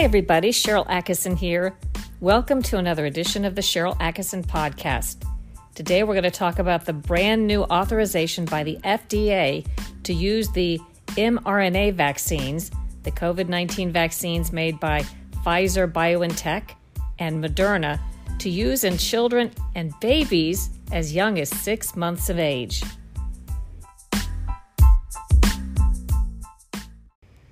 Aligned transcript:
Hi, 0.00 0.04
everybody. 0.04 0.50
Sharyl 0.50 0.86
Attkisson 0.86 1.36
here. 1.36 1.76
Welcome 2.20 2.62
to 2.62 2.78
another 2.78 3.04
edition 3.04 3.44
of 3.44 3.54
the 3.54 3.60
Sharyl 3.60 3.98
Attkisson 3.98 4.46
Podcast. 4.46 5.30
Today, 5.74 6.04
we're 6.04 6.14
going 6.14 6.22
to 6.22 6.30
talk 6.30 6.58
about 6.58 6.86
the 6.86 6.94
brand 6.94 7.46
new 7.46 7.64
authorization 7.64 8.46
by 8.46 8.64
the 8.64 8.78
FDA 8.82 9.66
to 10.04 10.14
use 10.14 10.48
the 10.52 10.80
mRNA 11.08 11.92
vaccines, 11.92 12.70
the 13.02 13.10
COVID 13.10 13.48
19 13.48 13.92
vaccines 13.92 14.54
made 14.54 14.80
by 14.80 15.04
Pfizer 15.44 15.92
BioNTech 15.92 16.70
and 17.18 17.44
Moderna, 17.44 18.00
to 18.38 18.48
use 18.48 18.84
in 18.84 18.96
children 18.96 19.50
and 19.74 19.92
babies 20.00 20.70
as 20.92 21.14
young 21.14 21.38
as 21.38 21.50
six 21.50 21.94
months 21.94 22.30
of 22.30 22.38
age. 22.38 22.82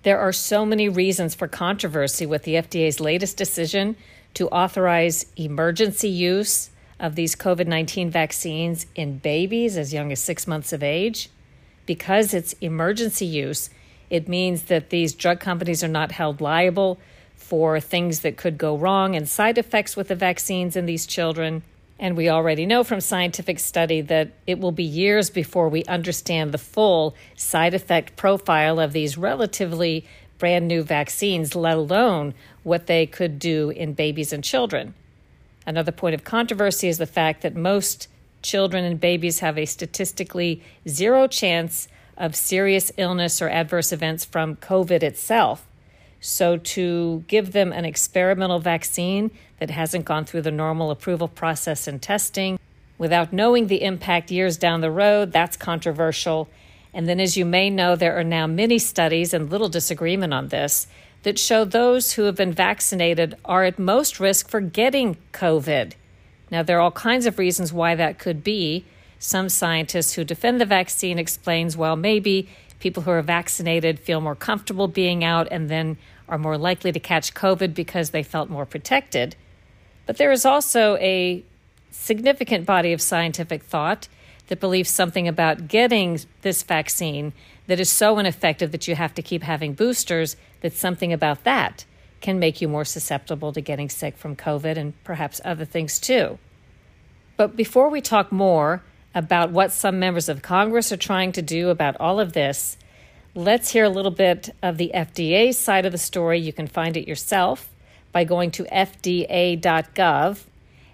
There 0.05 0.21
are 0.21 0.33
so 0.33 0.65
many 0.65 0.89
reasons 0.89 1.35
for 1.35 1.49
controversy 1.49 2.25
with 2.25 2.45
the 2.45 2.55
FDA's 2.55 3.01
latest 3.01 3.37
decision 3.37 3.97
to 4.35 4.49
authorize 4.49 5.27
emergency 5.37 6.09
use 6.09 6.71
of 7.01 7.15
these 7.15 7.35
COVID 7.35 7.67
19 7.67 8.11
vaccines 8.11 8.87
in 8.95 9.19
babies 9.19 9.77
as 9.77 9.93
young 9.93 10.13
as 10.13 10.21
six 10.21 10.47
months 10.47 10.73
of 10.73 10.83
age. 10.83 11.31
Because 11.87 12.33
it's 12.33 12.53
emergency 12.55 13.27
use, 13.27 13.71
it 14.11 14.29
means 14.29 14.65
that 14.65 14.91
these 14.91 15.15
drug 15.15 15.41
companies 15.41 15.83
are 15.83 15.89
not 15.89 16.13
held 16.13 16.41
liable 16.41 16.99
for 17.35 17.81
things 17.81 18.21
that 18.21 18.37
could 18.37 18.59
go 18.59 18.77
wrong 18.77 19.17
and 19.17 19.29
side 19.29 19.59
effects 19.59 19.97
with 19.97 20.09
the 20.09 20.15
vaccines 20.15 20.77
in 20.77 20.87
these 20.87 21.07
children. 21.07 21.63
And 21.99 22.17
we 22.17 22.29
already 22.29 22.65
know 22.65 22.85
from 22.85 23.01
scientific 23.01 23.59
study 23.59 24.01
that 24.03 24.31
it 24.47 24.61
will 24.61 24.73
be 24.73 24.85
years 24.85 25.31
before 25.31 25.69
we 25.69 25.85
understand 25.85 26.53
the 26.53 26.59
full 26.59 27.17
side 27.35 27.75
effect 27.75 28.17
profile 28.17 28.79
of 28.79 28.93
these 28.93 29.19
relatively 29.19 30.05
brand 30.39 30.69
new 30.69 30.83
vaccines, 30.83 31.57
let 31.57 31.77
alone 31.77 32.35
what 32.63 32.87
they 32.87 33.07
could 33.07 33.39
do 33.39 33.71
in 33.71 33.95
babies 33.95 34.33
and 34.33 34.45
children. 34.45 34.95
Another 35.67 35.93
point 35.93 36.15
of 36.15 36.25
controversy 36.25 36.89
is 36.89 36.99
the 36.99 37.07
fact 37.07 37.43
that 37.43 37.55
most 37.55 38.09
children 38.43 38.85
and 38.85 39.01
babies 39.01 39.41
have 39.41 39.59
a 39.59 39.67
statistically 39.67 40.63
zero 40.89 41.27
chance 41.27 41.89
of 42.17 42.35
serious 42.35 42.91
illness 42.97 43.43
or 43.43 43.49
adverse 43.49 43.93
events 43.93 44.25
from 44.25 44.57
COVID 44.57 45.03
itself. 45.03 45.68
So, 46.21 46.57
to 46.57 47.25
give 47.29 47.53
them 47.53 47.73
an 47.73 47.85
experimental 47.85 48.59
vaccine 48.59 49.31
that 49.61 49.71
hasn't 49.71 50.05
gone 50.05 50.25
through 50.25 50.43
the 50.43 50.51
normal 50.51 50.91
approval 50.91 51.29
process 51.29 51.87
and 51.87 52.03
testing 52.03 52.59
without 52.99 53.33
knowing 53.33 53.69
the 53.69 53.83
impact 53.83 54.31
years 54.31 54.57
down 54.57 54.81
the 54.81 54.91
road, 54.91 55.33
that's 55.33 55.57
controversial. 55.57 56.49
And 56.93 57.09
then, 57.09 57.21
as 57.21 57.37
you 57.37 57.45
may 57.45 57.71
know, 57.71 57.95
there 57.95 58.19
are 58.19 58.25
now 58.25 58.47
many 58.47 58.79
studies 58.79 59.33
and 59.33 59.49
little 59.51 59.69
disagreement 59.69 60.35
on 60.35 60.49
this 60.49 60.89
that 61.23 61.39
show 61.39 61.65
those 61.65 62.13
who 62.13 62.23
have 62.23 62.37
been 62.37 62.53
vaccinated 62.53 63.37
are 63.45 63.65
at 63.65 63.79
most 63.79 64.19
risk 64.19 64.49
for 64.49 64.61
getting 64.61 65.17
COVID. 65.33 65.93
Now, 66.51 66.63
there 66.63 66.79
are 66.79 66.81
all 66.81 66.91
kinds 66.91 67.27
of 67.27 67.39
reasons 67.39 67.73
why 67.73 67.95
that 67.95 68.19
could 68.19 68.43
be. 68.43 68.85
Some 69.19 69.49
scientists 69.49 70.15
who 70.15 70.25
defend 70.25 70.61
the 70.61 70.65
vaccine 70.65 71.19
explains, 71.19 71.77
well, 71.77 71.97
maybe 71.97 72.49
people 72.79 73.03
who 73.03 73.11
are 73.11 73.23
vaccinated 73.23 73.99
feel 73.99 74.21
more 74.21 74.35
comfortable 74.35 74.89
being 74.89 75.25
out 75.25 75.49
and 75.51 75.69
then 75.69 75.97
are 76.29 76.39
more 76.39 76.59
likely 76.59 76.93
to 76.93 77.01
catch 77.01 77.35
COVID 77.35 77.75
because 77.75 78.11
they 78.11 78.23
felt 78.23 78.51
more 78.51 78.67
protected. 78.67 79.37
But 80.07 80.17
there 80.17 80.33
is 80.33 80.45
also 80.45 80.97
a 80.97 81.45
significant 81.91 82.67
body 82.67 82.93
of 82.93 83.01
scientific 83.01 83.63
thought 83.63 84.09
that 84.49 84.61
believes 84.61 84.91
something 84.91 85.29
about 85.29 85.69
getting 85.69 86.21
this 86.43 86.63
vaccine 86.63 87.33
that 87.67 87.81
is 87.81 87.91
so 87.91 88.19
ineffective 88.19 88.73
that 88.73 88.89
you 88.89 88.95
have 88.95 89.15
to 89.15 89.23
keep 89.23 89.43
having 89.43 89.75
boosters, 89.75 90.37
that 90.63 90.73
something 90.73 91.13
about 91.13 91.45
that 91.45 91.85
can 92.21 92.39
make 92.39 92.61
you 92.61 92.69
more 92.69 92.85
susceptible 92.85 93.53
to 93.53 93.61
getting 93.61 93.89
sick 93.89 94.17
from 94.17 94.35
COVID 94.35 94.77
and 94.77 94.93
perhaps 95.05 95.41
other 95.45 95.65
things 95.65 95.99
too. 95.99 96.39
But 97.37 97.57
before 97.57 97.89
we 97.91 98.01
talk 98.01 98.33
more 98.33 98.83
about 99.15 99.51
what 99.51 99.73
some 99.73 99.99
members 99.99 100.29
of 100.29 100.43
Congress 100.43 100.93
are 100.93 100.97
trying 100.97 101.33
to 101.33 101.43
do 101.43 101.71
about 101.71 101.97
all 101.99 102.21
of 102.21 102.33
this, 102.33 102.77
let's 103.35 103.71
hear 103.71 103.85
a 103.85 103.89
little 103.89 104.11
bit 104.11 104.55
of 104.63 104.77
the 104.77 104.91
FDA 104.95 105.55
side 105.55 105.87
of 105.87 105.93
the 105.93 105.99
story. 105.99 106.39
You 106.39 106.53
can 106.53 106.67
find 106.67 106.97
it 106.97 107.09
yourself 107.09 107.69
by 108.13 108.25
going 108.25 108.51
to 108.53 108.65
FDA.gov 108.65 110.45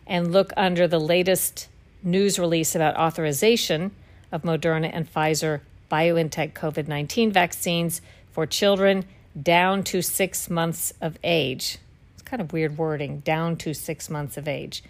and 0.07 0.33
look 0.33 0.53
under 0.57 0.87
the 0.87 1.01
latest 1.01 1.69
news 2.03 2.39
release 2.39 2.75
about 2.75 2.97
authorization 2.97 3.91
of 4.31 4.43
Moderna 4.43 4.91
and 4.93 5.13
Pfizer 5.13 5.61
BioNTech 5.91 6.53
COVID 6.53 6.89
19 6.89 7.33
vaccines 7.33 8.01
for 8.33 8.47
children 8.47 9.05
down 9.41 9.83
to 9.85 10.03
six 10.03 10.51
months 10.51 10.93
of 11.01 11.19
age. 11.25 11.79
It's 12.15 12.23
kind 12.23 12.43
of 12.43 12.53
weird 12.53 12.79
wording, 12.79 13.21
down 13.21 13.57
to 13.59 13.75
six 13.75 14.11
months 14.11 14.37
of 14.37 14.49
age 14.49 14.83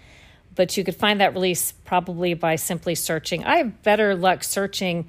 but 0.54 0.76
you 0.76 0.84
could 0.84 0.96
find 0.96 1.20
that 1.20 1.34
release 1.34 1.72
probably 1.72 2.34
by 2.34 2.56
simply 2.56 2.94
searching. 2.94 3.44
I 3.44 3.58
have 3.58 3.82
better 3.82 4.14
luck 4.14 4.44
searching 4.44 5.08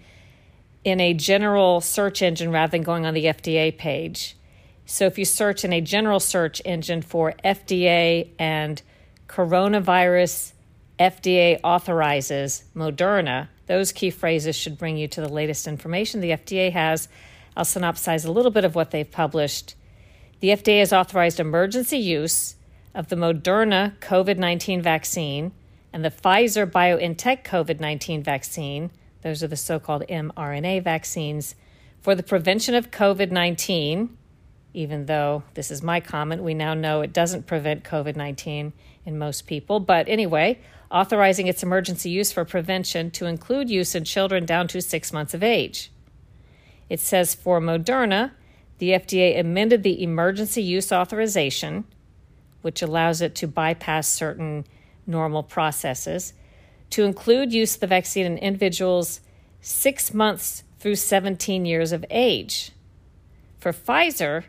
in 0.84 1.00
a 1.00 1.14
general 1.14 1.82
search 1.82 2.22
engine 2.22 2.52
rather 2.52 2.72
than 2.72 2.84
going 2.84 3.06
on 3.06 3.14
the 3.14 3.26
FDA 3.26 3.76
page. 3.76 4.38
So 4.86 5.06
if 5.06 5.18
you 5.18 5.26
search 5.26 5.66
in 5.66 5.74
a 5.74 5.82
general 5.82 6.20
search 6.20 6.62
engine 6.64 7.02
for 7.02 7.34
FDA 7.44 8.30
and 8.38 8.82
coronavirus, 9.28 10.54
FDA 11.00 11.60
authorizes 11.64 12.64
Moderna, 12.76 13.48
those 13.68 13.92
key 13.92 14.12
phrases 14.12 14.56
should 14.56 14.78
bring 14.78 14.98
you 14.98 15.08
to 15.10 15.22
the 15.22 15.30
latest 15.30 15.68
information 15.68 16.22
the 16.22 16.30
FDA 16.30 16.72
has. 16.72 17.10
I'll 17.58 17.66
synopsize 17.66 18.26
a 18.26 18.32
little 18.32 18.52
bit 18.52 18.64
of 18.64 18.76
what 18.76 18.92
they've 18.92 19.10
published. 19.10 19.76
The 20.40 20.50
FDA 20.50 20.80
has 20.80 20.94
authorized 20.94 21.40
emergency 21.40 21.98
use 21.98 22.55
of 22.96 23.10
the 23.10 23.16
Moderna 23.18 24.00
COVID 24.00 24.38
19 24.38 24.82
vaccine 24.82 25.52
and 25.92 26.04
the 26.04 26.10
Pfizer 26.10 26.66
BioNTech 26.66 27.44
COVID 27.44 27.80
19 27.80 28.24
vaccine, 28.24 28.90
those 29.22 29.44
are 29.44 29.48
the 29.48 29.58
so 29.58 29.80
called 29.80 30.04
mRNA 30.10 30.84
vaccines, 30.84 31.56
for 32.02 32.16
the 32.16 32.24
prevention 32.24 32.74
of 32.74 32.92
COVID 32.92 33.32
19. 33.32 34.18
Even 34.74 35.06
though 35.06 35.44
this 35.54 35.72
is 35.72 35.84
my 35.84 36.00
comment, 36.00 36.42
we 36.42 36.54
now 36.54 36.74
know 36.74 37.02
it 37.02 37.14
doesn't 37.14 37.48
prevent 37.48 37.84
COVID 37.84 38.16
19 38.16 38.74
in 39.06 39.18
most 39.18 39.46
people. 39.46 39.80
But 39.82 40.08
anyway, 40.08 40.60
authorizing 40.90 41.48
its 41.48 41.64
emergency 41.64 42.10
use 42.10 42.32
for 42.32 42.46
prevention 42.46 43.12
to 43.12 43.26
include 43.26 43.70
use 43.70 43.94
in 43.94 44.06
children 44.06 44.46
down 44.46 44.68
to 44.70 44.82
six 44.82 45.12
months 45.12 45.34
of 45.34 45.44
age. 45.44 45.92
It 46.90 47.00
says 47.00 47.36
for 47.36 47.60
Moderna, 47.60 48.32
the 48.78 48.92
FDA 48.92 49.40
amended 49.40 49.84
the 49.84 50.02
emergency 50.02 50.62
use 50.62 50.92
authorization 50.92 51.86
which 52.66 52.82
allows 52.82 53.22
it 53.22 53.36
to 53.36 53.48
bypass 53.48 54.08
certain 54.08 54.66
normal 55.06 55.44
processes, 55.44 56.34
to 56.90 57.04
include 57.04 57.54
use 57.54 57.76
of 57.76 57.80
the 57.80 57.86
vaccine 57.86 58.26
in 58.26 58.40
individuals 58.40 59.22
six 59.62 60.16
months 60.16 60.64
through 60.80 60.96
17 60.96 61.64
years 61.64 61.92
of 61.92 62.04
age. 62.10 62.72
For 63.60 63.72
Pfizer, 63.72 64.46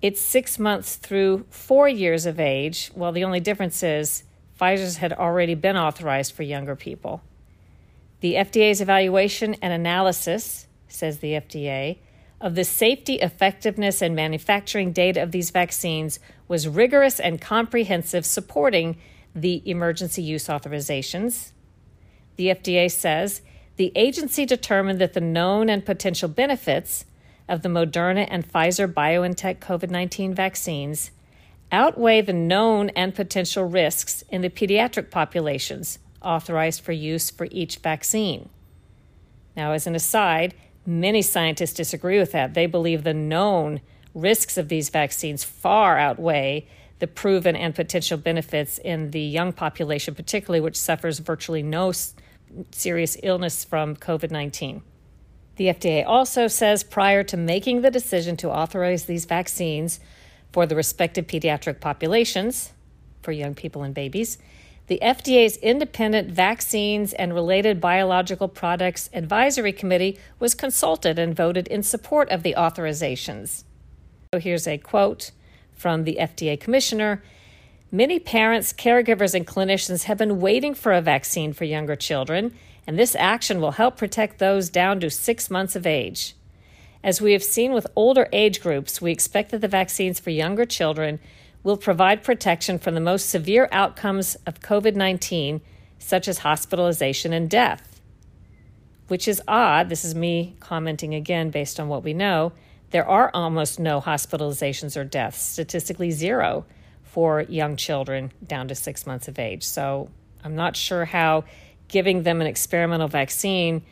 it's 0.00 0.22
six 0.22 0.58
months 0.58 0.96
through 0.96 1.44
four 1.50 1.86
years 1.86 2.24
of 2.24 2.40
age. 2.40 2.90
Well, 2.94 3.12
the 3.12 3.24
only 3.24 3.40
difference 3.40 3.82
is 3.82 4.24
Pfizer's 4.58 4.96
had 4.96 5.12
already 5.12 5.54
been 5.54 5.76
authorized 5.76 6.32
for 6.32 6.44
younger 6.44 6.74
people. 6.74 7.20
The 8.20 8.36
FDA's 8.36 8.80
evaluation 8.80 9.52
and 9.60 9.74
analysis, 9.74 10.66
says 10.88 11.18
the 11.18 11.32
FDA, 11.32 11.98
of 12.44 12.54
the 12.56 12.62
safety, 12.62 13.14
effectiveness, 13.14 14.02
and 14.02 14.14
manufacturing 14.14 14.92
data 14.92 15.22
of 15.22 15.32
these 15.32 15.48
vaccines 15.48 16.20
was 16.46 16.68
rigorous 16.68 17.18
and 17.18 17.40
comprehensive, 17.40 18.26
supporting 18.26 18.98
the 19.34 19.62
emergency 19.68 20.22
use 20.22 20.46
authorizations. 20.46 21.52
The 22.36 22.48
FDA 22.48 22.90
says 22.90 23.40
the 23.76 23.92
agency 23.96 24.44
determined 24.44 25.00
that 25.00 25.14
the 25.14 25.22
known 25.22 25.70
and 25.70 25.86
potential 25.86 26.28
benefits 26.28 27.06
of 27.48 27.62
the 27.62 27.70
Moderna 27.70 28.28
and 28.30 28.46
Pfizer 28.46 28.92
BioNTech 28.92 29.58
COVID 29.60 29.88
19 29.88 30.34
vaccines 30.34 31.12
outweigh 31.72 32.20
the 32.20 32.34
known 32.34 32.90
and 32.90 33.14
potential 33.14 33.64
risks 33.64 34.22
in 34.28 34.42
the 34.42 34.50
pediatric 34.50 35.10
populations 35.10 35.98
authorized 36.20 36.82
for 36.82 36.92
use 36.92 37.30
for 37.30 37.48
each 37.50 37.78
vaccine. 37.78 38.50
Now, 39.56 39.72
as 39.72 39.86
an 39.86 39.94
aside, 39.94 40.52
Many 40.86 41.22
scientists 41.22 41.72
disagree 41.72 42.18
with 42.18 42.32
that. 42.32 42.54
They 42.54 42.66
believe 42.66 43.04
the 43.04 43.14
known 43.14 43.80
risks 44.14 44.56
of 44.56 44.68
these 44.68 44.90
vaccines 44.90 45.42
far 45.42 45.98
outweigh 45.98 46.66
the 46.98 47.06
proven 47.06 47.56
and 47.56 47.74
potential 47.74 48.16
benefits 48.16 48.78
in 48.78 49.10
the 49.10 49.20
young 49.20 49.52
population, 49.52 50.14
particularly 50.14 50.60
which 50.60 50.76
suffers 50.76 51.18
virtually 51.18 51.62
no 51.62 51.92
serious 52.70 53.16
illness 53.22 53.64
from 53.64 53.96
COVID 53.96 54.30
19. 54.30 54.82
The 55.56 55.66
FDA 55.66 56.04
also 56.06 56.46
says 56.46 56.82
prior 56.82 57.22
to 57.24 57.36
making 57.36 57.82
the 57.82 57.90
decision 57.90 58.36
to 58.38 58.50
authorize 58.50 59.04
these 59.04 59.24
vaccines 59.24 60.00
for 60.52 60.66
the 60.66 60.76
respective 60.76 61.26
pediatric 61.26 61.80
populations, 61.80 62.72
for 63.22 63.32
young 63.32 63.54
people 63.54 63.82
and 63.82 63.94
babies, 63.94 64.38
the 64.86 64.98
FDA's 65.00 65.56
Independent 65.58 66.30
Vaccines 66.30 67.14
and 67.14 67.32
Related 67.32 67.80
Biological 67.80 68.48
Products 68.48 69.08
Advisory 69.14 69.72
Committee 69.72 70.18
was 70.38 70.54
consulted 70.54 71.18
and 71.18 71.34
voted 71.34 71.66
in 71.68 71.82
support 71.82 72.28
of 72.28 72.42
the 72.42 72.54
authorizations. 72.56 73.64
So 74.34 74.40
here's 74.40 74.66
a 74.66 74.76
quote 74.76 75.30
from 75.72 76.04
the 76.04 76.18
FDA 76.20 76.60
commissioner. 76.60 77.22
Many 77.90 78.18
parents, 78.18 78.74
caregivers, 78.74 79.34
and 79.34 79.46
clinicians 79.46 80.04
have 80.04 80.18
been 80.18 80.40
waiting 80.40 80.74
for 80.74 80.92
a 80.92 81.00
vaccine 81.00 81.54
for 81.54 81.64
younger 81.64 81.96
children, 81.96 82.54
and 82.86 82.98
this 82.98 83.16
action 83.16 83.62
will 83.62 83.72
help 83.72 83.96
protect 83.96 84.38
those 84.38 84.68
down 84.68 85.00
to 85.00 85.08
six 85.08 85.50
months 85.50 85.74
of 85.74 85.86
age. 85.86 86.34
As 87.02 87.22
we 87.22 87.32
have 87.32 87.42
seen 87.42 87.72
with 87.72 87.86
older 87.96 88.28
age 88.32 88.60
groups, 88.60 89.00
we 89.00 89.12
expect 89.12 89.50
that 89.50 89.60
the 89.60 89.68
vaccines 89.68 90.20
for 90.20 90.30
younger 90.30 90.66
children 90.66 91.20
will 91.64 91.78
provide 91.78 92.22
protection 92.22 92.78
from 92.78 92.94
the 92.94 93.00
most 93.00 93.28
severe 93.28 93.68
outcomes 93.72 94.36
of 94.46 94.60
COVID 94.60 94.94
19, 94.94 95.60
such 95.98 96.28
as 96.28 96.38
hospitalization 96.38 97.32
and 97.32 97.50
death. 97.50 98.00
Which 99.08 99.26
is 99.26 99.42
odd. 99.48 99.88
This 99.88 100.04
is 100.04 100.14
me 100.14 100.54
commenting 100.60 101.14
again 101.14 101.50
based 101.50 101.80
on 101.80 101.88
what 101.88 102.04
we 102.04 102.14
know. 102.14 102.52
There 102.90 103.08
are 103.08 103.30
almost 103.34 103.80
no 103.80 104.00
hospitalizations 104.00 104.96
or 104.96 105.04
deaths, 105.04 105.42
statistically 105.42 106.12
zero 106.12 106.64
for 107.02 107.42
young 107.42 107.76
children 107.76 108.32
down 108.46 108.68
to 108.68 108.74
six 108.74 109.06
months 109.06 109.26
of 109.26 109.38
age. 109.38 109.64
So 109.64 110.10
I'm 110.44 110.54
not 110.54 110.76
sure 110.76 111.04
how 111.04 111.44
giving 111.88 112.22
them 112.22 112.40
an 112.40 112.46
experimental 112.46 113.08
vaccine 113.08 113.82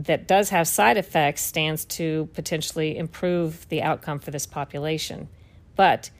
that 0.00 0.28
does 0.28 0.50
have 0.50 0.68
side 0.68 0.96
effects 0.96 1.42
stands 1.42 1.84
to 1.84 2.28
potentially 2.34 2.98
improve 2.98 3.68
the 3.68 3.82
outcome 3.82 4.18
for 4.18 4.30
this 4.30 4.46
population. 4.46 5.28
But 5.74 6.10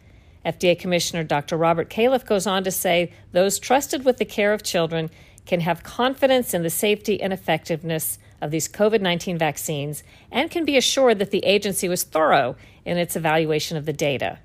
FDA 0.47 0.79
Commissioner 0.79 1.25
Dr. 1.25 1.57
Robert 1.57 1.91
Califf 1.91 2.25
goes 2.25 2.47
on 2.47 2.63
to 2.65 2.71
say 2.71 3.13
those 3.33 3.59
trusted 3.59 4.05
with 4.05 4.19
the 4.19 4.25
care 4.25 4.53
of 4.53 4.63
children 4.63 5.11
can 5.45 5.61
have 5.61 5.83
confidence 5.83 6.55
in 6.55 6.63
the 6.63 6.71
safety 6.71 7.21
and 7.21 7.33
effectiveness 7.33 8.19
of 8.41 8.51
these 8.51 8.69
COVID 8.69 9.01
19 9.01 9.39
vaccines 9.39 10.03
and 10.31 10.51
can 10.51 10.65
be 10.65 10.77
assured 10.77 11.19
that 11.19 11.31
the 11.31 11.45
agency 11.45 11.89
was 11.89 12.05
thorough 12.05 12.57
in 12.85 12.97
its 12.97 13.17
evaluation 13.17 13.77
of 13.77 13.87
the 13.87 13.93
data. 13.93 14.39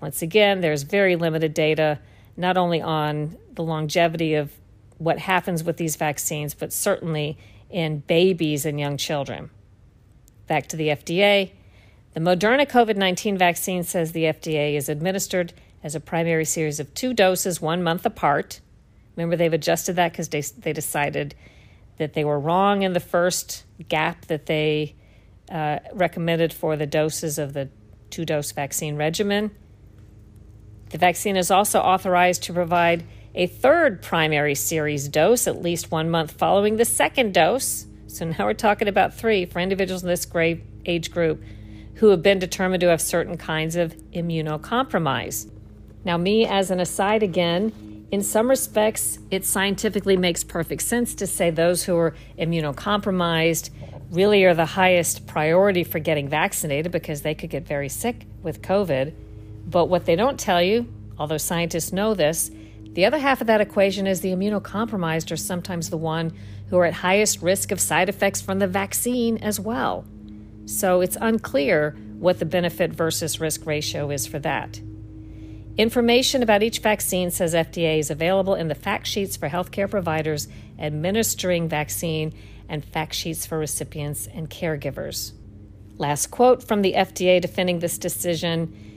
Once 0.00 0.20
again, 0.20 0.60
there's 0.60 0.82
very 0.82 1.16
limited 1.16 1.54
data, 1.54 1.98
not 2.36 2.56
only 2.56 2.82
on 2.82 3.36
the 3.54 3.62
longevity 3.62 4.34
of 4.34 4.52
what 4.98 5.18
happens 5.18 5.64
with 5.64 5.76
these 5.76 5.96
vaccines, 5.96 6.54
but 6.54 6.72
certainly 6.72 7.38
in 7.70 8.00
babies 8.00 8.66
and 8.66 8.78
young 8.78 8.96
children. 8.96 9.50
Back 10.46 10.66
to 10.68 10.76
the 10.76 10.88
FDA. 10.88 11.52
The 12.14 12.20
Moderna 12.20 12.64
COVID 12.64 12.96
19 12.96 13.36
vaccine 13.36 13.82
says 13.82 14.12
the 14.12 14.24
FDA 14.24 14.74
is 14.74 14.88
administered 14.88 15.52
as 15.82 15.96
a 15.96 16.00
primary 16.00 16.44
series 16.44 16.78
of 16.78 16.94
two 16.94 17.12
doses, 17.12 17.60
one 17.60 17.82
month 17.82 18.06
apart. 18.06 18.60
Remember, 19.16 19.34
they've 19.34 19.52
adjusted 19.52 19.96
that 19.96 20.12
because 20.12 20.28
they, 20.28 20.40
they 20.40 20.72
decided 20.72 21.34
that 21.98 22.14
they 22.14 22.24
were 22.24 22.38
wrong 22.38 22.82
in 22.82 22.92
the 22.92 23.00
first 23.00 23.64
gap 23.88 24.26
that 24.26 24.46
they 24.46 24.94
uh, 25.50 25.80
recommended 25.92 26.52
for 26.52 26.76
the 26.76 26.86
doses 26.86 27.36
of 27.36 27.52
the 27.52 27.68
two 28.10 28.24
dose 28.24 28.52
vaccine 28.52 28.94
regimen. 28.94 29.50
The 30.90 30.98
vaccine 30.98 31.36
is 31.36 31.50
also 31.50 31.80
authorized 31.80 32.44
to 32.44 32.52
provide 32.52 33.04
a 33.34 33.48
third 33.48 34.02
primary 34.02 34.54
series 34.54 35.08
dose 35.08 35.48
at 35.48 35.60
least 35.60 35.90
one 35.90 36.08
month 36.10 36.30
following 36.30 36.76
the 36.76 36.84
second 36.84 37.34
dose. 37.34 37.86
So 38.06 38.26
now 38.26 38.44
we're 38.44 38.54
talking 38.54 38.86
about 38.86 39.14
three 39.14 39.46
for 39.46 39.58
individuals 39.58 40.04
in 40.04 40.08
this 40.08 40.28
age 40.86 41.10
group 41.10 41.42
who 41.96 42.08
have 42.08 42.22
been 42.22 42.38
determined 42.38 42.80
to 42.80 42.88
have 42.88 43.00
certain 43.00 43.36
kinds 43.36 43.76
of 43.76 43.94
immunocompromise. 44.12 45.50
Now, 46.04 46.16
me 46.16 46.46
as 46.46 46.70
an 46.70 46.80
aside 46.80 47.22
again, 47.22 48.06
in 48.10 48.22
some 48.22 48.48
respects, 48.48 49.18
it 49.30 49.44
scientifically 49.44 50.16
makes 50.16 50.44
perfect 50.44 50.82
sense 50.82 51.14
to 51.16 51.26
say 51.26 51.50
those 51.50 51.84
who 51.84 51.96
are 51.96 52.14
immunocompromised 52.38 53.70
really 54.10 54.44
are 54.44 54.54
the 54.54 54.66
highest 54.66 55.26
priority 55.26 55.82
for 55.82 55.98
getting 55.98 56.28
vaccinated 56.28 56.92
because 56.92 57.22
they 57.22 57.34
could 57.34 57.50
get 57.50 57.66
very 57.66 57.88
sick 57.88 58.26
with 58.42 58.62
COVID. 58.62 59.12
But 59.66 59.86
what 59.86 60.04
they 60.04 60.14
don't 60.14 60.38
tell 60.38 60.62
you, 60.62 60.92
although 61.18 61.38
scientists 61.38 61.92
know 61.92 62.14
this, 62.14 62.50
the 62.92 63.04
other 63.04 63.18
half 63.18 63.40
of 63.40 63.48
that 63.48 63.60
equation 63.60 64.06
is 64.06 64.20
the 64.20 64.30
immunocompromised 64.30 65.32
are 65.32 65.36
sometimes 65.36 65.90
the 65.90 65.96
one 65.96 66.32
who 66.68 66.78
are 66.78 66.84
at 66.84 66.94
highest 66.94 67.42
risk 67.42 67.72
of 67.72 67.80
side 67.80 68.08
effects 68.08 68.40
from 68.40 68.60
the 68.60 68.68
vaccine 68.68 69.38
as 69.38 69.58
well. 69.58 70.04
So 70.66 71.00
it's 71.00 71.16
unclear 71.20 71.96
what 72.18 72.38
the 72.38 72.46
benefit 72.46 72.92
versus 72.92 73.40
risk 73.40 73.66
ratio 73.66 74.10
is 74.10 74.26
for 74.26 74.38
that. 74.40 74.80
Information 75.76 76.42
about 76.42 76.62
each 76.62 76.78
vaccine, 76.78 77.30
says 77.30 77.52
FDA, 77.52 77.98
is 77.98 78.10
available 78.10 78.54
in 78.54 78.68
the 78.68 78.74
fact 78.74 79.06
sheets 79.06 79.36
for 79.36 79.48
healthcare 79.48 79.90
providers 79.90 80.46
administering 80.78 81.68
vaccine 81.68 82.32
and 82.68 82.84
fact 82.84 83.14
sheets 83.14 83.44
for 83.44 83.58
recipients 83.58 84.28
and 84.28 84.48
caregivers. 84.48 85.32
Last 85.98 86.28
quote 86.28 86.62
from 86.62 86.82
the 86.82 86.94
FDA 86.94 87.40
defending 87.40 87.80
this 87.80 87.98
decision 87.98 88.94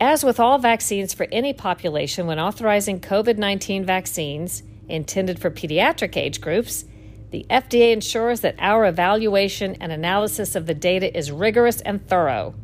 as 0.00 0.22
with 0.22 0.38
all 0.38 0.58
vaccines 0.58 1.14
for 1.14 1.26
any 1.32 1.52
population, 1.54 2.26
when 2.26 2.38
authorizing 2.38 3.00
COVID 3.00 3.38
19 3.38 3.84
vaccines 3.84 4.62
intended 4.88 5.38
for 5.38 5.50
pediatric 5.50 6.16
age 6.16 6.40
groups, 6.40 6.84
the 7.30 7.46
FDA 7.50 7.92
ensures 7.92 8.40
that 8.40 8.54
our 8.58 8.86
evaluation 8.86 9.76
and 9.80 9.90
analysis 9.90 10.54
of 10.54 10.66
the 10.66 10.74
data 10.74 11.16
is 11.16 11.32
rigorous 11.32 11.80
and 11.80 12.06
thorough. 12.06 12.54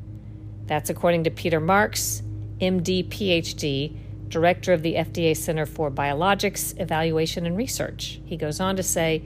That's 0.66 0.90
according 0.90 1.24
to 1.24 1.30
Peter 1.30 1.60
Marks, 1.60 2.22
MD, 2.60 3.08
PhD, 3.08 3.96
director 4.28 4.72
of 4.72 4.82
the 4.82 4.94
FDA 4.94 5.36
Center 5.36 5.66
for 5.66 5.90
Biologics 5.90 6.78
Evaluation 6.80 7.44
and 7.44 7.56
Research. 7.56 8.20
He 8.24 8.36
goes 8.36 8.60
on 8.60 8.76
to 8.76 8.82
say, 8.82 9.22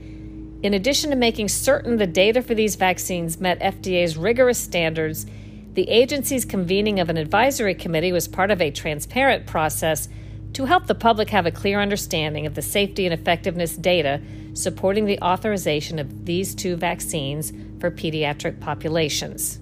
in 0.63 0.73
addition 0.73 1.11
to 1.11 1.15
making 1.15 1.49
certain 1.49 1.97
the 1.97 2.07
data 2.07 2.41
for 2.41 2.55
these 2.55 2.75
vaccines 2.75 3.39
met 3.39 3.59
FDA's 3.59 4.17
rigorous 4.17 4.57
standards, 4.57 5.27
the 5.73 5.87
agency's 5.89 6.43
convening 6.43 6.99
of 6.99 7.09
an 7.09 7.17
advisory 7.17 7.75
committee 7.75 8.11
was 8.11 8.27
part 8.27 8.49
of 8.49 8.59
a 8.59 8.71
transparent 8.71 9.45
process 9.45 10.09
to 10.53 10.65
help 10.65 10.87
the 10.87 10.95
public 10.95 11.29
have 11.29 11.45
a 11.45 11.51
clear 11.51 11.79
understanding 11.79 12.47
of 12.47 12.55
the 12.55 12.61
safety 12.63 13.05
and 13.05 13.13
effectiveness 13.13 13.77
data 13.77 14.19
supporting 14.57 15.05
the 15.05 15.19
authorization 15.21 15.99
of 15.99 16.25
these 16.25 16.55
two 16.55 16.75
vaccines 16.75 17.51
for 17.79 17.91
pediatric 17.91 18.59
populations. 18.59 19.59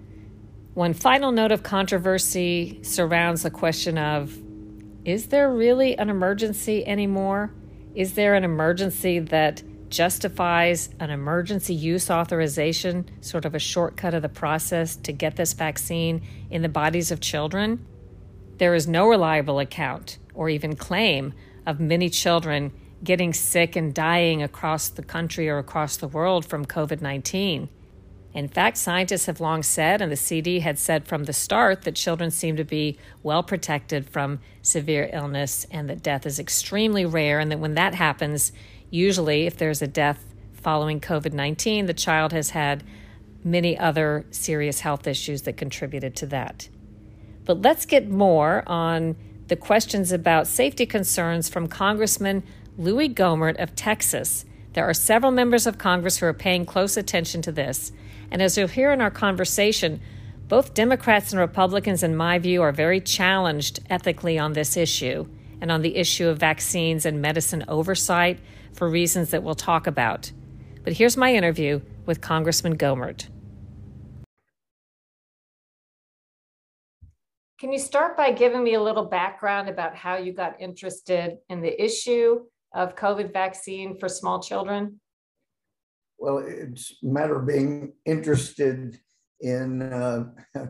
One 0.74 0.94
final 0.94 1.32
note 1.32 1.52
of 1.52 1.64
controversy 1.64 2.80
surrounds 2.82 3.44
the 3.44 3.52
question 3.52 3.98
of 3.98 4.38
is 5.04 5.28
there 5.28 5.52
really 5.52 5.98
an 5.98 6.10
emergency 6.10 6.86
anymore? 6.86 7.52
Is 7.94 8.14
there 8.14 8.34
an 8.34 8.44
emergency 8.44 9.20
that 9.20 9.62
justifies 9.90 10.90
an 11.00 11.12
emergency 11.12 11.76
use 11.76 12.10
authorization, 12.10 13.08
sort 13.22 13.46
of 13.46 13.54
a 13.54 13.60
shortcut 13.60 14.14
of 14.14 14.24
the 14.24 14.30
process 14.30 14.96
to 14.96 15.14
get 15.14 15.36
this 15.36 15.54
vaccine 15.54 16.22
in 16.50 16.64
the 16.64 16.70
bodies 16.70 17.12
of 17.12 17.20
children, 17.20 17.86
there 18.58 18.74
is 18.74 18.88
no 18.88 19.08
reliable 19.08 19.60
account 19.60 20.18
or 20.34 20.50
even 20.50 20.76
claim 20.76 21.34
of 21.66 21.80
many 21.80 22.10
children 22.10 22.72
getting 23.06 23.34
sick 23.34 23.78
and 23.78 23.94
dying 23.94 24.44
across 24.44 24.90
the 24.90 25.04
country 25.04 25.48
or 25.48 25.58
across 25.58 25.96
the 25.96 26.08
world 26.08 26.46
from 26.46 26.66
COVID 26.66 27.02
19. 27.02 27.70
In 28.34 28.50
fact, 28.50 28.76
scientists 28.76 29.28
have 29.28 29.40
long 29.40 29.64
said, 29.64 30.02
and 30.02 30.12
the 30.12 30.18
CD 30.18 30.60
had 30.60 30.78
said 30.78 31.08
from 31.08 31.24
the 31.24 31.32
start, 31.32 31.84
that 31.84 31.96
children 31.96 32.32
seem 32.32 32.58
to 32.58 32.66
be 32.66 32.98
well 33.24 33.44
protected 33.44 34.10
from 34.10 34.42
severe 34.62 35.10
illness 35.14 35.66
and 35.72 35.90
that 35.90 36.04
death 36.04 36.26
is 36.26 36.38
extremely 36.38 37.06
rare, 37.06 37.40
and 37.40 37.50
that 37.50 37.60
when 37.60 37.76
that 37.76 37.96
happens, 37.96 38.52
Usually, 38.96 39.46
if 39.46 39.58
there's 39.58 39.82
a 39.82 39.88
death 39.88 40.24
following 40.54 41.02
COVID 41.02 41.34
19, 41.34 41.86
the 41.86 41.94
child 41.94 42.32
has 42.32 42.52
had 42.52 42.84
many 43.44 43.78
other 43.78 44.26
serious 44.32 44.80
health 44.80 45.06
issues 45.06 45.44
that 45.44 45.58
contributed 45.58 46.16
to 46.16 46.26
that. 46.28 46.70
But 47.44 47.62
let's 47.62 47.86
get 47.86 48.10
more 48.10 48.64
on 48.66 49.16
the 49.48 49.56
questions 49.56 50.14
about 50.14 50.48
safety 50.48 50.86
concerns 50.86 51.50
from 51.50 51.68
Congressman 51.68 52.44
Louis 52.78 53.08
Gohmert 53.08 53.56
of 53.62 53.74
Texas. 53.74 54.44
There 54.74 54.84
are 54.84 54.94
several 54.94 55.32
members 55.32 55.66
of 55.66 55.78
Congress 55.78 56.18
who 56.18 56.26
are 56.26 56.34
paying 56.34 56.66
close 56.66 56.98
attention 56.98 57.42
to 57.44 57.52
this. 57.52 57.94
And 58.30 58.42
as 58.42 58.58
you'll 58.58 58.68
hear 58.68 58.92
in 58.92 59.00
our 59.00 59.12
conversation, 59.12 60.02
both 60.50 60.74
Democrats 60.74 61.32
and 61.32 61.40
Republicans, 61.40 62.04
in 62.04 62.18
my 62.18 62.38
view, 62.38 62.62
are 62.62 62.74
very 62.74 63.00
challenged 63.00 63.80
ethically 63.90 64.38
on 64.38 64.54
this 64.54 64.76
issue 64.76 65.26
and 65.62 65.72
on 65.72 65.84
the 65.84 65.96
issue 65.96 66.28
of 66.28 66.38
vaccines 66.38 67.06
and 67.06 67.22
medicine 67.22 67.64
oversight 67.70 68.40
for 68.74 68.90
reasons 68.90 69.32
that 69.32 69.42
we'll 69.42 69.56
talk 69.56 69.88
about. 69.88 70.34
But 70.84 70.94
here's 70.94 71.16
my 71.16 71.34
interview 71.34 71.80
with 72.06 72.20
Congressman 72.20 72.78
Gohmert. 72.78 73.30
Can 77.58 77.72
you 77.72 77.80
start 77.80 78.18
by 78.18 78.32
giving 78.32 78.66
me 78.66 78.74
a 78.74 78.84
little 78.84 79.06
background 79.06 79.70
about 79.70 79.96
how 79.96 80.18
you 80.18 80.34
got 80.34 80.60
interested 80.60 81.38
in 81.50 81.62
the 81.62 81.82
issue 81.82 82.42
of 82.76 82.96
COVID 82.96 83.34
vaccine 83.34 83.98
for 83.98 84.08
small 84.08 84.40
children? 84.40 85.00
Well, 86.20 86.44
it's 86.46 86.96
a 87.04 87.08
matter 87.08 87.40
of 87.40 87.48
being 87.48 87.94
interested 88.06 89.00
in 89.40 89.82
uh, 89.82 90.26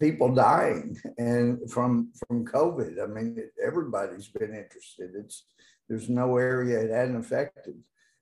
people 0.00 0.34
dying 0.34 0.96
and 1.18 1.70
from 1.70 2.12
from 2.26 2.44
COVID. 2.44 3.02
I 3.02 3.06
mean, 3.06 3.36
everybody's 3.64 4.28
been 4.28 4.54
interested. 4.54 5.10
It's 5.14 5.44
there's 5.88 6.08
no 6.08 6.36
area 6.36 6.80
it 6.80 6.90
hadn't 6.90 7.16
affected. 7.16 7.74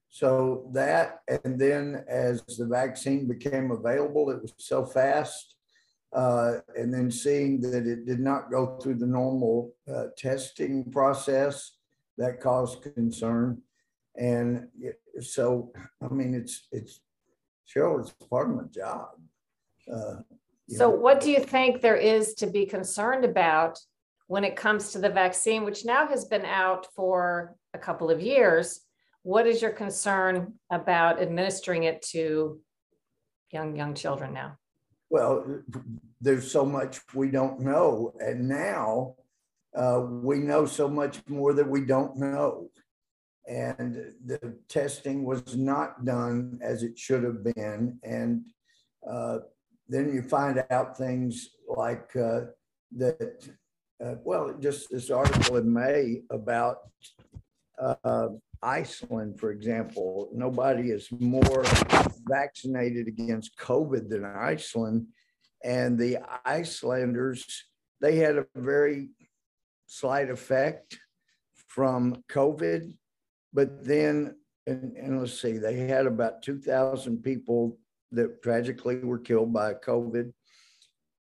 So 0.08 0.68
that, 0.74 1.20
and 1.28 1.58
then 1.58 2.04
as 2.08 2.42
the 2.58 2.66
vaccine 2.66 3.28
became 3.28 3.70
available, 3.70 4.30
it 4.30 4.42
was 4.42 4.52
so 4.58 4.84
fast 4.84 5.54
uh, 6.12 6.58
and 6.76 6.92
then 6.92 7.10
seeing 7.10 7.60
that 7.60 7.86
it 7.86 8.04
did 8.04 8.20
not 8.20 8.50
go 8.50 8.78
through 8.78 8.96
the 8.96 9.06
normal 9.06 9.72
uh, 9.92 10.06
testing 10.16 10.90
process, 10.90 11.72
that 12.18 12.40
caused 12.40 12.82
concern. 12.82 13.62
And 14.16 14.68
so, 15.20 15.72
I 16.02 16.12
mean, 16.12 16.34
it's 16.34 16.68
it's 16.70 17.00
Sharyl, 17.68 18.00
it's 18.00 18.12
part 18.28 18.50
of 18.50 18.56
my 18.56 18.62
job. 18.64 19.08
Uh, 19.90 20.16
so, 20.68 20.90
know. 20.90 20.96
what 20.96 21.20
do 21.20 21.30
you 21.30 21.40
think 21.40 21.80
there 21.80 21.96
is 21.96 22.34
to 22.34 22.46
be 22.46 22.66
concerned 22.66 23.24
about 23.24 23.78
when 24.26 24.44
it 24.44 24.54
comes 24.54 24.92
to 24.92 24.98
the 24.98 25.08
vaccine, 25.08 25.64
which 25.64 25.84
now 25.84 26.06
has 26.06 26.24
been 26.24 26.44
out 26.44 26.86
for 26.94 27.56
a 27.72 27.78
couple 27.78 28.10
of 28.10 28.20
years? 28.20 28.80
What 29.22 29.46
is 29.46 29.62
your 29.62 29.72
concern 29.72 30.54
about 30.70 31.20
administering 31.20 31.84
it 31.84 32.02
to 32.10 32.60
young 33.50 33.76
young 33.76 33.94
children 33.94 34.34
now? 34.34 34.56
Well, 35.10 35.62
there's 36.20 36.50
so 36.50 36.64
much 36.64 37.00
we 37.14 37.30
don't 37.30 37.60
know, 37.60 38.14
and 38.20 38.48
now 38.48 39.16
uh, 39.76 40.00
we 40.08 40.38
know 40.38 40.66
so 40.66 40.88
much 40.88 41.20
more 41.28 41.52
that 41.52 41.68
we 41.68 41.82
don't 41.82 42.16
know. 42.16 42.70
And 43.48 44.14
the 44.24 44.56
testing 44.68 45.24
was 45.24 45.56
not 45.56 46.04
done 46.04 46.60
as 46.62 46.84
it 46.84 46.96
should 46.96 47.24
have 47.24 47.42
been. 47.42 47.98
And 48.04 48.42
uh, 49.08 49.38
then 49.88 50.12
you 50.12 50.22
find 50.22 50.62
out 50.70 50.96
things 50.96 51.50
like 51.66 52.14
uh, 52.14 52.42
that, 52.96 53.48
uh, 54.04 54.14
well, 54.22 54.54
just 54.60 54.90
this 54.90 55.10
article 55.10 55.56
in 55.56 55.72
May 55.72 56.22
about 56.30 56.78
uh, 57.80 58.28
Iceland, 58.62 59.40
for 59.40 59.50
example. 59.50 60.30
Nobody 60.32 60.90
is 60.90 61.08
more 61.18 61.64
vaccinated 62.30 63.08
against 63.08 63.56
COVID 63.56 64.08
than 64.08 64.24
Iceland. 64.24 65.06
And 65.64 65.98
the 65.98 66.18
Icelanders, 66.44 67.64
they 68.00 68.16
had 68.16 68.36
a 68.36 68.46
very 68.54 69.08
slight 69.86 70.30
effect 70.30 70.98
from 71.68 72.22
COVID, 72.30 72.92
but 73.52 73.84
then, 73.84 74.36
and, 74.66 74.96
and 74.96 75.20
let's 75.20 75.40
see, 75.40 75.58
they 75.58 75.76
had 75.78 76.06
about 76.06 76.42
2,000 76.42 77.22
people 77.22 77.78
that 78.12 78.42
tragically 78.42 78.98
were 78.98 79.18
killed 79.18 79.52
by 79.52 79.74
COVID, 79.74 80.32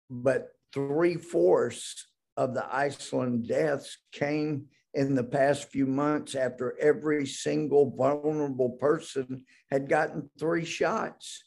but 0.09 0.49
three 0.73 1.15
fourths 1.15 2.07
of 2.35 2.53
the 2.53 2.75
Iceland 2.75 3.47
deaths 3.47 3.97
came 4.11 4.65
in 4.93 5.15
the 5.15 5.23
past 5.23 5.71
few 5.71 5.87
months 5.87 6.35
after 6.35 6.77
every 6.79 7.25
single 7.25 7.91
vulnerable 7.91 8.71
person 8.71 9.43
had 9.71 9.89
gotten 9.89 10.29
three 10.39 10.65
shots. 10.65 11.43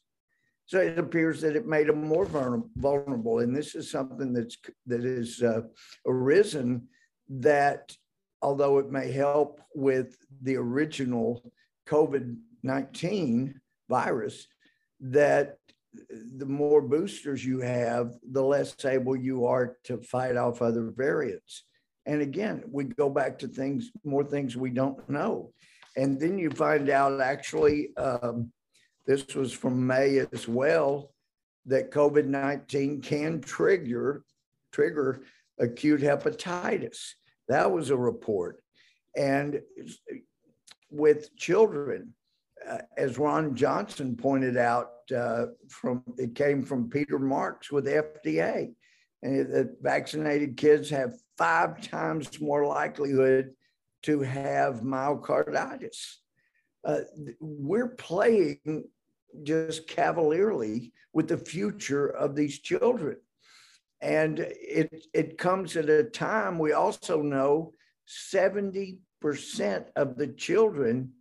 So 0.66 0.80
it 0.80 0.98
appears 0.98 1.40
that 1.42 1.54
it 1.54 1.66
made 1.66 1.86
them 1.86 2.04
more 2.04 2.26
vulnerable. 2.26 3.38
And 3.38 3.54
this 3.54 3.76
is 3.76 3.88
something 3.88 4.32
that's 4.32 4.56
that 4.86 5.04
is 5.04 5.42
uh, 5.42 5.62
arisen 6.06 6.88
that 7.28 7.96
although 8.42 8.78
it 8.78 8.90
may 8.90 9.12
help 9.12 9.60
with 9.74 10.16
the 10.42 10.56
original 10.56 11.52
COVID 11.88 12.36
19 12.64 13.60
virus, 13.88 14.48
that 14.98 15.58
the 16.36 16.46
more 16.46 16.82
boosters 16.82 17.44
you 17.44 17.60
have, 17.60 18.12
the 18.32 18.42
less 18.42 18.84
able 18.84 19.16
you 19.16 19.46
are 19.46 19.76
to 19.84 19.98
fight 19.98 20.36
off 20.36 20.62
other 20.62 20.90
variants. 20.90 21.64
And 22.06 22.22
again, 22.22 22.62
we 22.70 22.84
go 22.84 23.10
back 23.10 23.38
to 23.40 23.48
things, 23.48 23.90
more 24.04 24.24
things 24.24 24.56
we 24.56 24.70
don't 24.70 25.08
know. 25.10 25.52
And 25.96 26.20
then 26.20 26.38
you 26.38 26.50
find 26.50 26.88
out 26.88 27.20
actually, 27.20 27.96
um, 27.96 28.52
this 29.06 29.34
was 29.34 29.52
from 29.52 29.86
May 29.86 30.24
as 30.32 30.46
well, 30.46 31.12
that 31.66 31.90
COVID 31.90 32.26
19 32.26 33.00
can 33.00 33.40
trigger, 33.40 34.22
trigger 34.72 35.22
acute 35.58 36.00
hepatitis. 36.00 37.14
That 37.48 37.70
was 37.70 37.90
a 37.90 37.96
report. 37.96 38.62
And 39.16 39.60
with 40.90 41.34
children, 41.36 42.14
uh, 42.68 42.78
as 42.96 43.18
Ron 43.18 43.54
Johnson 43.54 44.16
pointed 44.16 44.56
out, 44.56 44.90
uh, 45.16 45.46
from 45.68 46.02
it 46.18 46.34
came 46.34 46.62
from 46.62 46.90
Peter 46.90 47.18
Marks 47.18 47.70
with 47.70 47.86
FDA, 47.86 48.74
and 49.22 49.52
that 49.52 49.76
vaccinated 49.80 50.56
kids 50.56 50.90
have 50.90 51.14
five 51.36 51.80
times 51.80 52.40
more 52.40 52.66
likelihood 52.66 53.52
to 54.02 54.20
have 54.20 54.82
myocarditis. 54.82 56.16
Uh, 56.84 57.00
we're 57.40 57.88
playing 57.88 58.84
just 59.42 59.88
cavalierly 59.88 60.92
with 61.12 61.28
the 61.28 61.36
future 61.36 62.08
of 62.08 62.34
these 62.34 62.60
children. 62.60 63.16
And 64.00 64.38
it, 64.38 65.06
it 65.14 65.38
comes 65.38 65.76
at 65.76 65.88
a 65.88 66.04
time 66.04 66.58
we 66.58 66.72
also 66.72 67.22
know 67.22 67.72
70% 68.30 68.98
of 69.96 70.16
the 70.16 70.28
children 70.36 71.12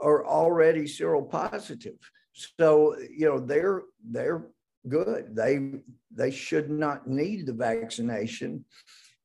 are 0.00 0.26
already 0.26 0.82
seropositive. 0.82 1.98
So, 2.32 2.96
you 2.98 3.26
know, 3.26 3.40
they're 3.40 3.82
they're 4.04 4.46
good. 4.88 5.34
They 5.34 5.80
they 6.14 6.30
should 6.30 6.70
not 6.70 7.08
need 7.08 7.46
the 7.46 7.52
vaccination. 7.52 8.64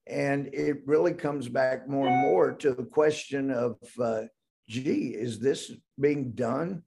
And 0.08 0.48
it 0.54 0.78
really 0.86 1.14
comes 1.14 1.48
back 1.48 1.88
more 1.88 2.08
and 2.08 2.22
more 2.22 2.52
to 2.54 2.74
the 2.74 2.84
question 2.84 3.52
of, 3.52 3.78
uh, 4.00 4.24
gee, 4.68 5.16
is 5.16 5.40
this 5.40 5.72
being 6.00 6.32
done 6.32 6.84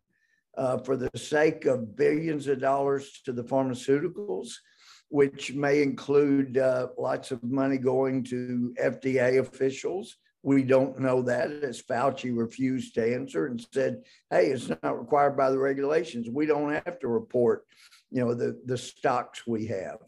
uh, 0.57 0.79
for 0.79 0.97
the 0.97 1.11
sake 1.17 1.65
of 1.65 1.97
billions 1.97 2.47
of 2.47 2.61
dollars 2.61 3.21
to 3.25 3.33
the 3.33 3.45
pharmaceuticals? 3.45 4.53
which 5.09 5.55
may 5.55 5.83
include 5.83 6.59
uh, 6.59 6.89
lots 6.99 7.31
of 7.31 7.43
money 7.43 7.79
going 7.79 8.25
to 8.25 8.75
FDA 8.83 9.39
officials. 9.39 10.17
We 10.43 10.63
don't 10.63 11.01
know 11.01 11.23
that, 11.23 11.51
as 11.51 11.83
Fauci 11.83 12.37
refused 12.37 12.95
to 12.95 13.15
answer 13.15 13.47
and 13.47 13.65
said, 13.73 14.03
"Hey, 14.31 14.47
it's 14.47 14.69
not 14.69 14.99
required 14.99 15.37
by 15.37 15.51
the 15.51 15.59
regulations. 15.59 16.29
We 16.31 16.47
don't 16.47 16.73
have 16.73 16.99
to 17.01 17.09
report, 17.09 17.67
you 18.11 18.25
know, 18.25 18.35
the 18.35 18.61
the 18.65 18.79
stocks 18.79 19.47
we 19.47 19.67
have." 19.67 19.99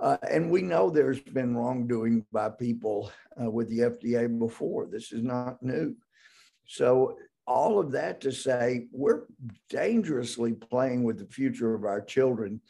Uh, 0.00 0.16
and 0.28 0.50
we 0.50 0.62
know 0.62 0.90
there's 0.90 1.20
been 1.20 1.56
wrongdoing 1.56 2.24
by 2.32 2.48
people 2.48 3.12
uh, 3.40 3.50
with 3.50 3.68
the 3.68 3.80
FDA 3.80 4.38
before. 4.38 4.86
This 4.86 5.12
is 5.12 5.22
not 5.22 5.62
new. 5.62 5.94
So 6.66 7.16
all 7.46 7.78
of 7.78 7.92
that 7.92 8.20
to 8.22 8.32
say, 8.32 8.88
we're 8.92 9.22
dangerously 9.68 10.52
playing 10.54 11.04
with 11.04 11.18
the 11.18 11.26
future 11.26 11.74
of 11.74 11.84
our 11.84 12.00
children 12.00 12.60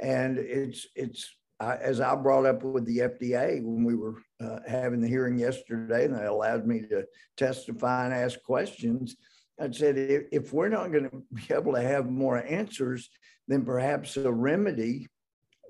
and 0.00 0.38
it's 0.38 0.86
it's 0.96 1.36
as 1.60 2.00
I 2.00 2.14
brought 2.14 2.46
up 2.46 2.62
with 2.62 2.86
the 2.86 2.98
FDA 2.98 3.62
when 3.62 3.84
we 3.84 3.94
were 3.94 4.16
uh, 4.42 4.60
having 4.66 5.02
the 5.02 5.08
hearing 5.08 5.38
yesterday, 5.38 6.06
and 6.06 6.14
they 6.14 6.24
allowed 6.24 6.66
me 6.66 6.80
to 6.88 7.04
testify 7.36 8.06
and 8.06 8.14
ask 8.14 8.42
questions. 8.42 9.16
I 9.60 9.70
said, 9.70 9.98
if 9.98 10.54
we're 10.54 10.70
not 10.70 10.90
going 10.90 11.10
to 11.10 11.22
be 11.34 11.54
able 11.54 11.74
to 11.74 11.82
have 11.82 12.08
more 12.08 12.42
answers, 12.42 13.10
then 13.46 13.62
perhaps 13.62 14.16
a 14.16 14.32
remedy 14.32 15.06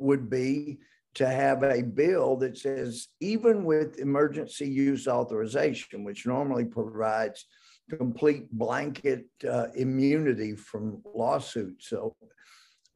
would 0.01 0.31
be 0.31 0.79
to 1.15 1.27
have 1.27 1.63
a 1.63 1.83
bill 1.83 2.37
that 2.37 2.57
says, 2.57 3.09
even 3.21 3.65
with 3.65 3.99
emergency 3.99 4.69
use 4.69 5.09
authorization, 5.09 6.05
which 6.05 6.27
normally 6.27 6.65
provides 6.65 7.47
complete 7.91 8.51
blanket 8.53 9.27
uh, 9.49 9.67
immunity 9.75 10.55
from 10.55 11.03
lawsuits. 11.15 11.89
So, 11.89 12.15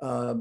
uh, 0.00 0.34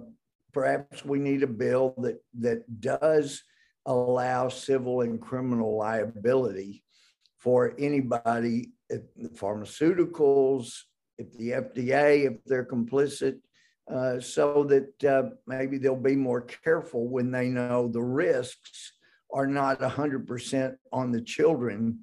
perhaps 0.51 1.03
we 1.03 1.17
need 1.17 1.41
a 1.41 1.47
bill 1.47 1.95
that 1.97 2.23
that 2.39 2.79
does 2.79 3.43
allow 3.85 4.49
civil 4.49 5.01
and 5.01 5.19
criminal 5.19 5.75
liability 5.75 6.83
for 7.39 7.73
anybody 7.77 8.71
pharmaceuticals, 9.35 10.73
if 11.17 11.31
the 11.33 11.49
FDA, 11.51 12.31
if 12.31 12.43
they're 12.45 12.65
complicit, 12.65 13.39
uh, 13.91 14.19
so 14.19 14.63
that 14.63 15.03
uh, 15.03 15.29
maybe 15.45 15.77
they'll 15.77 15.95
be 15.95 16.15
more 16.15 16.41
careful 16.41 17.07
when 17.07 17.31
they 17.31 17.49
know 17.49 17.87
the 17.87 18.01
risks 18.01 18.93
are 19.33 19.47
not 19.47 19.79
100% 19.79 20.75
on 20.91 21.11
the 21.11 21.21
children, 21.21 21.99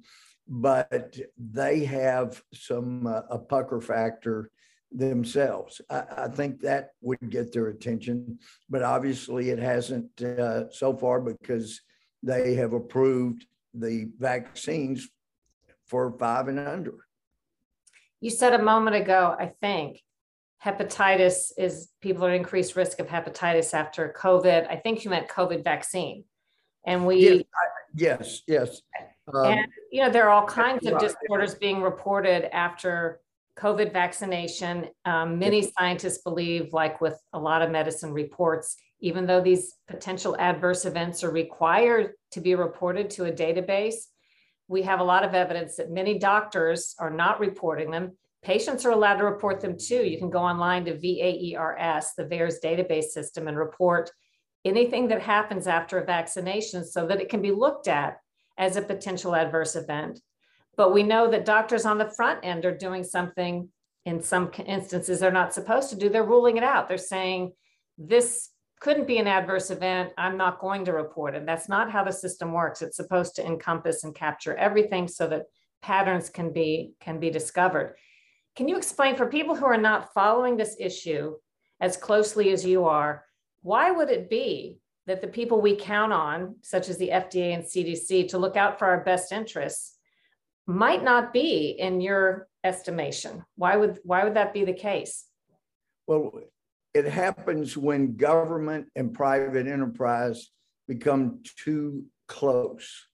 but 0.47 1.17
they 1.37 1.85
have 1.85 2.41
some 2.53 3.07
uh, 3.07 3.21
a 3.29 3.39
pucker 3.39 3.81
factor 3.81 4.51
themselves. 4.91 5.81
I, 5.89 6.03
I, 6.17 6.27
think 6.27 6.59
that 6.61 6.89
would 7.01 7.29
get 7.29 7.53
their 7.53 7.69
attention, 7.69 8.39
but 8.69 8.83
obviously 8.83 9.49
it 9.49 9.59
hasn't 9.59 10.21
uh, 10.21 10.69
so 10.69 10.95
far 10.97 11.21
because 11.21 11.79
they 12.21 12.55
have 12.55 12.73
approved 12.73 13.45
the 13.73 14.09
vaccines 14.19 15.07
for 15.85 16.15
five 16.19 16.49
and 16.49 16.59
under. 16.59 17.05
You 18.19 18.29
said 18.29 18.53
a 18.53 18.61
moment 18.61 18.97
ago, 18.97 19.35
I 19.39 19.53
think, 19.61 20.01
hepatitis 20.63 21.51
is 21.57 21.89
people 22.01 22.25
are 22.25 22.29
at 22.29 22.35
increased 22.35 22.75
risk 22.75 22.99
of 22.99 23.07
hepatitis 23.07 23.73
after 23.73 24.13
COVID. 24.17 24.69
I 24.69 24.75
think 24.75 25.03
you 25.03 25.09
meant 25.09 25.27
COVID 25.27 25.63
vaccine. 25.63 26.23
And 26.85 27.05
we. 27.05 27.45
Yes, 27.95 28.41
yes. 28.47 28.81
yes. 28.97 29.07
Um, 29.33 29.45
and, 29.45 29.67
you 29.91 30.01
know, 30.01 30.09
there 30.09 30.27
are 30.27 30.29
all 30.29 30.47
kinds 30.47 30.85
of 30.87 30.99
disorders 30.99 31.55
being 31.55 31.81
reported 31.81 32.53
after 32.55 33.19
COVID 33.57 33.91
vaccination. 33.91 34.87
Um, 35.05 35.37
many 35.37 35.71
scientists 35.77 36.19
believe, 36.19 36.73
like 36.73 37.01
with 37.01 37.19
a 37.33 37.39
lot 37.39 37.61
of 37.61 37.69
medicine 37.69 38.13
reports, 38.13 38.77
even 39.01 39.25
though 39.25 39.41
these 39.41 39.75
potential 39.87 40.35
adverse 40.39 40.85
events 40.85 41.23
are 41.23 41.31
required 41.31 42.13
to 42.31 42.39
be 42.39 42.55
reported 42.55 43.09
to 43.11 43.25
a 43.25 43.31
database, 43.31 43.95
we 44.67 44.83
have 44.83 44.99
a 44.99 45.03
lot 45.03 45.23
of 45.23 45.33
evidence 45.33 45.75
that 45.75 45.91
many 45.91 46.17
doctors 46.17 46.95
are 46.97 47.09
not 47.09 47.39
reporting 47.39 47.91
them. 47.91 48.15
Patients 48.43 48.85
are 48.85 48.91
allowed 48.91 49.17
to 49.17 49.25
report 49.25 49.61
them 49.61 49.77
too. 49.77 50.03
You 50.03 50.17
can 50.17 50.29
go 50.29 50.39
online 50.39 50.85
to 50.85 50.93
VAERS, 50.93 52.15
the 52.17 52.25
VAERS 52.25 52.55
database 52.63 53.05
system, 53.05 53.47
and 53.47 53.57
report 53.57 54.09
anything 54.65 55.07
that 55.09 55.21
happens 55.21 55.67
after 55.67 55.99
a 55.99 56.05
vaccination 56.05 56.85
so 56.85 57.05
that 57.07 57.21
it 57.21 57.29
can 57.29 57.41
be 57.41 57.51
looked 57.51 57.87
at 57.87 58.17
as 58.57 58.75
a 58.75 58.81
potential 58.81 59.35
adverse 59.35 59.75
event. 59.75 60.19
But 60.75 60.93
we 60.93 61.03
know 61.03 61.29
that 61.29 61.45
doctors 61.45 61.85
on 61.85 61.97
the 61.97 62.09
front 62.09 62.39
end 62.43 62.65
are 62.65 62.75
doing 62.75 63.03
something 63.03 63.69
in 64.05 64.21
some 64.21 64.51
instances 64.65 65.19
they're 65.19 65.31
not 65.31 65.53
supposed 65.53 65.89
to 65.91 65.95
do. 65.95 66.09
They're 66.09 66.23
ruling 66.23 66.57
it 66.57 66.63
out. 66.63 66.87
They're 66.87 66.97
saying 66.97 67.53
this 67.97 68.49
couldn't 68.79 69.07
be 69.07 69.19
an 69.19 69.27
adverse 69.27 69.69
event. 69.69 70.11
I'm 70.17 70.37
not 70.37 70.59
going 70.59 70.85
to 70.85 70.93
report 70.93 71.35
it. 71.35 71.45
That's 71.45 71.69
not 71.69 71.91
how 71.91 72.03
the 72.03 72.11
system 72.11 72.51
works. 72.51 72.81
It's 72.81 72.97
supposed 72.97 73.35
to 73.35 73.45
encompass 73.45 74.03
and 74.03 74.15
capture 74.15 74.55
everything 74.55 75.07
so 75.07 75.27
that 75.27 75.43
patterns 75.83 76.29
can 76.29 76.51
be 76.51 76.93
can 76.99 77.19
be 77.19 77.29
discovered. 77.29 77.95
Can 78.55 78.67
you 78.67 78.77
explain 78.77 79.15
for 79.15 79.27
people 79.27 79.55
who 79.55 79.65
are 79.65 79.77
not 79.77 80.13
following 80.13 80.57
this 80.57 80.75
issue 80.79 81.35
as 81.79 81.97
closely 81.97 82.51
as 82.51 82.65
you 82.65 82.85
are, 82.85 83.25
why 83.63 83.91
would 83.91 84.09
it 84.09 84.29
be 84.29 84.79
that 85.07 85.21
the 85.21 85.27
people 85.27 85.59
we 85.59 85.75
count 85.75 86.13
on, 86.13 86.55
such 86.61 86.89
as 86.89 86.97
the 86.97 87.09
FDA 87.09 87.53
and 87.53 87.63
CDC, 87.63 88.29
to 88.29 88.37
look 88.37 88.55
out 88.55 88.77
for 88.77 88.85
our 88.85 89.03
best 89.03 89.31
interests, 89.31 89.97
might 90.67 91.03
not 91.03 91.33
be 91.33 91.75
in 91.77 92.01
your 92.01 92.47
estimation? 92.63 93.43
Why 93.55 93.75
would 93.75 93.99
why 94.03 94.23
would 94.23 94.35
that 94.35 94.53
be 94.53 94.63
the 94.63 94.73
case? 94.73 95.25
Well, 96.07 96.31
it 96.93 97.05
happens 97.05 97.75
when 97.75 98.15
government 98.15 98.87
and 98.95 99.13
private 99.13 99.67
enterprise 99.67 100.51
become 100.87 101.41
too 101.57 102.05
close. 102.27 103.07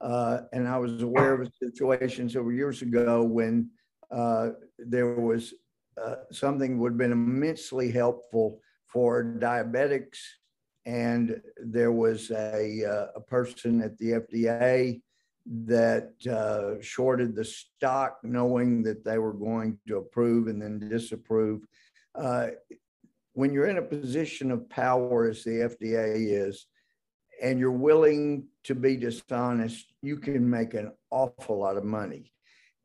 Uh, 0.00 0.40
and 0.52 0.68
I 0.68 0.78
was 0.78 1.02
aware 1.02 1.32
of 1.32 1.40
a 1.40 1.50
situation 1.64 2.28
several 2.28 2.52
years 2.52 2.82
ago 2.82 3.22
when 3.22 3.70
uh, 4.10 4.50
there 4.78 5.14
was 5.14 5.54
uh, 6.02 6.16
something 6.30 6.78
would 6.78 6.92
have 6.92 6.98
been 6.98 7.12
immensely 7.12 7.90
helpful 7.90 8.60
for 8.86 9.24
diabetics. 9.24 10.18
And 10.84 11.40
there 11.56 11.92
was 11.92 12.30
a, 12.30 12.84
uh, 12.84 13.06
a 13.16 13.20
person 13.20 13.82
at 13.82 13.98
the 13.98 14.12
FDA 14.12 15.00
that 15.46 16.12
uh, 16.30 16.80
shorted 16.82 17.34
the 17.34 17.44
stock, 17.44 18.18
knowing 18.22 18.82
that 18.82 19.04
they 19.04 19.18
were 19.18 19.32
going 19.32 19.78
to 19.88 19.98
approve 19.98 20.48
and 20.48 20.60
then 20.60 20.88
disapprove. 20.88 21.62
Uh, 22.14 22.48
when 23.32 23.52
you're 23.52 23.66
in 23.66 23.78
a 23.78 23.82
position 23.82 24.50
of 24.50 24.68
power, 24.70 25.28
as 25.28 25.44
the 25.44 25.50
FDA 25.50 26.14
is, 26.46 26.66
and 27.42 27.58
you're 27.58 27.70
willing 27.70 28.46
to 28.64 28.74
be 28.74 28.96
dishonest, 28.96 29.92
you 30.02 30.16
can 30.16 30.48
make 30.48 30.74
an 30.74 30.92
awful 31.10 31.58
lot 31.58 31.76
of 31.76 31.84
money. 31.84 32.32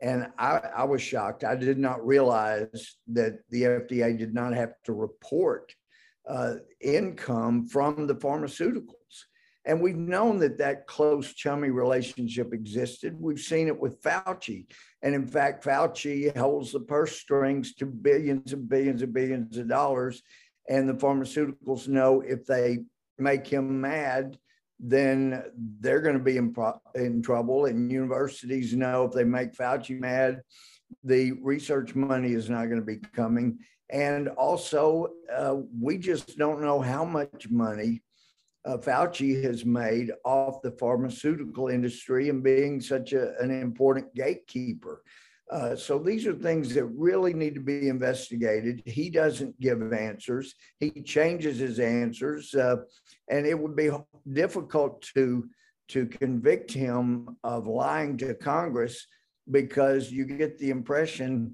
And 0.01 0.27
I, 0.37 0.57
I 0.77 0.83
was 0.83 1.01
shocked. 1.01 1.43
I 1.43 1.55
did 1.55 1.77
not 1.77 2.05
realize 2.05 2.97
that 3.07 3.39
the 3.49 3.63
FDA 3.63 4.17
did 4.17 4.33
not 4.33 4.53
have 4.53 4.73
to 4.85 4.93
report 4.93 5.73
uh, 6.27 6.55
income 6.79 7.67
from 7.67 8.07
the 8.07 8.15
pharmaceuticals. 8.15 8.95
And 9.65 9.79
we've 9.79 9.95
known 9.95 10.39
that 10.39 10.57
that 10.57 10.87
close, 10.87 11.33
chummy 11.33 11.69
relationship 11.69 12.51
existed. 12.51 13.15
We've 13.19 13.39
seen 13.39 13.67
it 13.67 13.79
with 13.79 14.01
Fauci. 14.01 14.65
And 15.03 15.13
in 15.13 15.27
fact, 15.27 15.63
Fauci 15.63 16.35
holds 16.35 16.71
the 16.71 16.79
purse 16.79 17.15
strings 17.15 17.75
to 17.75 17.85
billions 17.85 18.53
and 18.53 18.67
billions 18.67 19.03
and 19.03 19.13
billions 19.13 19.57
of 19.57 19.69
dollars. 19.69 20.23
And 20.67 20.89
the 20.89 20.93
pharmaceuticals 20.93 21.87
know 21.87 22.21
if 22.21 22.45
they 22.45 22.79
make 23.19 23.45
him 23.45 23.81
mad, 23.81 24.37
then 24.81 25.43
they're 25.79 26.01
going 26.01 26.17
to 26.17 26.23
be 26.23 26.37
in, 26.37 26.51
pro- 26.51 26.81
in 26.95 27.21
trouble. 27.21 27.65
And 27.65 27.91
universities 27.91 28.73
know 28.73 29.05
if 29.05 29.13
they 29.13 29.23
make 29.23 29.53
Fauci 29.53 29.99
mad, 29.99 30.41
the 31.03 31.33
research 31.33 31.95
money 31.95 32.33
is 32.33 32.49
not 32.49 32.65
going 32.65 32.79
to 32.79 32.85
be 32.85 32.97
coming. 32.97 33.59
And 33.91 34.29
also, 34.29 35.09
uh, 35.33 35.57
we 35.79 35.97
just 35.97 36.37
don't 36.37 36.61
know 36.61 36.81
how 36.81 37.05
much 37.05 37.49
money 37.49 38.01
uh, 38.65 38.77
Fauci 38.77 39.43
has 39.43 39.65
made 39.65 40.11
off 40.23 40.61
the 40.61 40.71
pharmaceutical 40.71 41.67
industry 41.67 42.29
and 42.29 42.43
being 42.43 42.81
such 42.81 43.13
a, 43.13 43.37
an 43.39 43.51
important 43.51 44.13
gatekeeper. 44.15 45.03
Uh, 45.51 45.75
so 45.75 45.99
these 45.99 46.25
are 46.25 46.33
things 46.33 46.73
that 46.73 46.85
really 46.85 47.33
need 47.33 47.53
to 47.53 47.59
be 47.59 47.89
investigated. 47.89 48.81
He 48.85 49.09
doesn't 49.09 49.59
give 49.59 49.91
answers. 49.91 50.55
He 50.79 50.91
changes 51.01 51.57
his 51.57 51.77
answers, 51.79 52.53
uh, 52.55 52.77
and 53.29 53.45
it 53.45 53.59
would 53.59 53.75
be 53.75 53.89
difficult 54.31 55.01
to 55.15 55.49
to 55.89 56.05
convict 56.05 56.71
him 56.71 57.35
of 57.43 57.67
lying 57.67 58.17
to 58.17 58.33
Congress 58.33 59.07
because 59.49 60.09
you 60.11 60.23
get 60.25 60.57
the 60.57 60.69
impression 60.69 61.53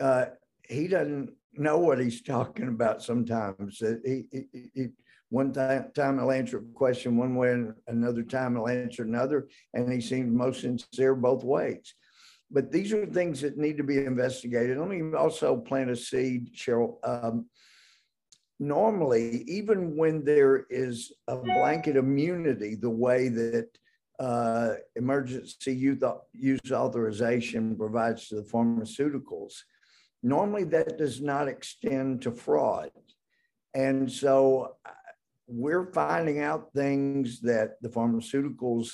uh, 0.00 0.26
he 0.68 0.88
doesn't 0.88 1.30
know 1.54 1.78
what 1.78 2.00
he's 2.00 2.22
talking 2.22 2.68
about. 2.68 3.02
Sometimes 3.02 3.82
he, 4.04 4.24
he, 4.30 4.68
he 4.74 4.88
one 5.28 5.52
time, 5.52 5.90
he'll 5.96 6.30
answer 6.30 6.58
a 6.58 6.74
question 6.74 7.16
one 7.16 7.34
way, 7.34 7.52
and 7.52 7.74
another 7.88 8.22
time 8.22 8.54
he'll 8.54 8.68
answer 8.68 9.02
another, 9.02 9.48
and 9.74 9.92
he 9.92 10.00
seems 10.00 10.32
most 10.32 10.60
sincere 10.60 11.14
both 11.14 11.42
ways. 11.42 11.94
But 12.50 12.70
these 12.70 12.92
are 12.92 13.06
things 13.06 13.40
that 13.40 13.58
need 13.58 13.76
to 13.78 13.82
be 13.82 13.98
investigated. 13.98 14.78
Let 14.78 14.88
me 14.88 15.02
also 15.16 15.56
plant 15.56 15.90
a 15.90 15.96
seed, 15.96 16.54
Sharyl. 16.54 16.98
Um, 17.02 17.46
normally, 18.58 19.44
even 19.46 19.96
when 19.96 20.24
there 20.24 20.66
is 20.70 21.12
a 21.28 21.36
blanket 21.36 21.96
immunity, 21.96 22.74
the 22.74 22.90
way 22.90 23.28
that 23.28 23.68
uh, 24.18 24.74
emergency 24.94 25.74
use, 25.74 26.72
authorization 26.72 27.76
provides 27.76 28.28
to 28.28 28.36
the 28.36 28.42
pharmaceuticals, 28.42 29.52
normally 30.22 30.64
that 30.64 30.96
does 30.96 31.20
not 31.20 31.48
extend 31.48 32.22
to 32.22 32.30
fraud. 32.30 32.90
And 33.74 34.10
so 34.10 34.76
we're 35.46 35.92
finding 35.92 36.40
out 36.40 36.72
things 36.72 37.40
that 37.40 37.80
the 37.82 37.88
pharmaceuticals 37.88 38.90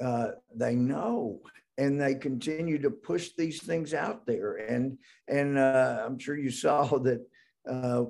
uh, 0.00 0.28
they 0.54 0.74
know 0.74 1.40
and 1.78 2.00
they 2.00 2.14
continue 2.14 2.78
to 2.78 2.90
push 2.90 3.30
these 3.36 3.62
things 3.62 3.94
out 3.94 4.26
there 4.26 4.56
and 4.56 4.98
and 5.28 5.58
uh, 5.58 6.02
i'm 6.04 6.18
sure 6.18 6.36
you 6.36 6.50
saw 6.50 6.98
that 6.98 7.26
uh, 7.68 8.04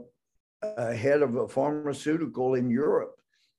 a 0.62 0.94
head 0.94 1.22
of 1.22 1.36
a 1.36 1.48
pharmaceutical 1.48 2.54
in 2.54 2.70
europe 2.70 3.16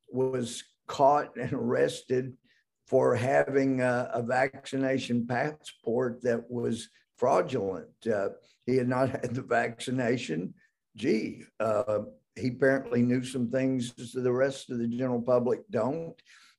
was 0.09 0.63
caught 0.87 1.35
and 1.37 1.53
arrested 1.53 2.33
for 2.87 3.15
having 3.15 3.81
a, 3.81 4.09
a 4.13 4.21
vaccination 4.21 5.27
passport 5.27 6.21
that 6.21 6.49
was 6.49 6.89
fraudulent 7.17 7.89
uh, 8.13 8.29
he 8.65 8.77
had 8.77 8.87
not 8.87 9.09
had 9.09 9.33
the 9.33 9.41
vaccination 9.41 10.53
gee 10.95 11.43
uh, 11.59 11.99
he 12.37 12.49
apparently 12.49 13.01
knew 13.01 13.23
some 13.23 13.49
things 13.49 13.93
that 14.13 14.21
the 14.21 14.31
rest 14.31 14.69
of 14.69 14.77
the 14.77 14.87
general 14.87 15.21
public 15.21 15.61
don't, 15.69 16.15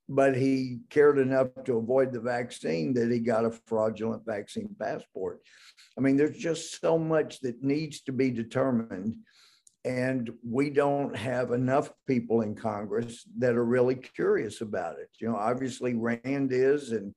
but 0.09 0.37
he 0.37 0.81
cared 0.91 1.19
enough 1.19 1.49
to 1.65 1.77
avoid 1.77 2.13
the 2.13 2.21
vaccine 2.21 2.93
that 2.95 3.11
he 3.11 3.21
got 3.21 3.45
a 3.45 3.51
fraudulent 3.67 4.25
vaccine 4.27 4.75
passport. 4.79 5.41
I 5.97 6.01
mean, 6.01 6.17
there's 6.17 6.37
just 6.37 6.81
so 6.81 6.99
much 6.99 7.41
that 7.41 7.63
needs 7.63 8.01
to 8.03 8.13
be 8.13 8.31
determined. 8.31 9.17
And 9.85 10.31
we 10.47 10.71
don't 10.71 11.17
have 11.17 11.53
enough 11.53 11.91
people 12.07 12.43
in 12.43 12.55
Congress 12.55 13.25
that 13.39 13.55
are 13.55 13.65
really 13.65 13.95
curious 13.95 14.61
about 14.61 14.99
it. 14.99 15.09
You 15.21 15.29
know, 15.29 15.37
obviously 15.37 15.95
Rand 15.95 16.53
is, 16.53 16.93
and 16.93 17.15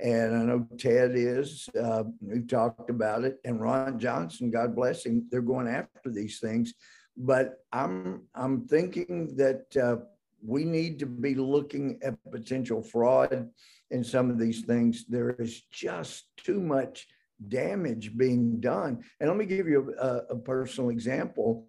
and 0.00 0.36
I 0.36 0.42
know 0.42 0.66
Ted 0.78 1.12
is. 1.14 1.68
Uh, 1.80 2.04
we've 2.20 2.48
talked 2.48 2.90
about 2.90 3.24
it, 3.24 3.38
and 3.44 3.60
Ron 3.60 3.98
Johnson, 3.98 4.50
God 4.50 4.74
bless 4.74 5.06
him, 5.06 5.26
they're 5.30 5.42
going 5.42 5.68
after 5.68 6.10
these 6.10 6.40
things 6.40 6.74
but 7.16 7.64
I'm 7.72 8.22
I'm 8.34 8.66
thinking 8.66 9.36
that 9.36 9.76
uh, 9.76 10.04
we 10.44 10.64
need 10.64 10.98
to 11.00 11.06
be 11.06 11.34
looking 11.34 11.98
at 12.02 12.14
potential 12.30 12.82
fraud 12.82 13.48
in 13.90 14.04
some 14.04 14.30
of 14.30 14.38
these 14.38 14.62
things. 14.62 15.04
There 15.08 15.30
is 15.30 15.62
just 15.70 16.26
too 16.36 16.60
much 16.60 17.06
damage 17.48 18.16
being 18.16 18.60
done. 18.60 19.02
And 19.20 19.28
let 19.28 19.38
me 19.38 19.46
give 19.46 19.68
you 19.68 19.94
a, 19.98 20.18
a 20.30 20.36
personal 20.36 20.90
example. 20.90 21.66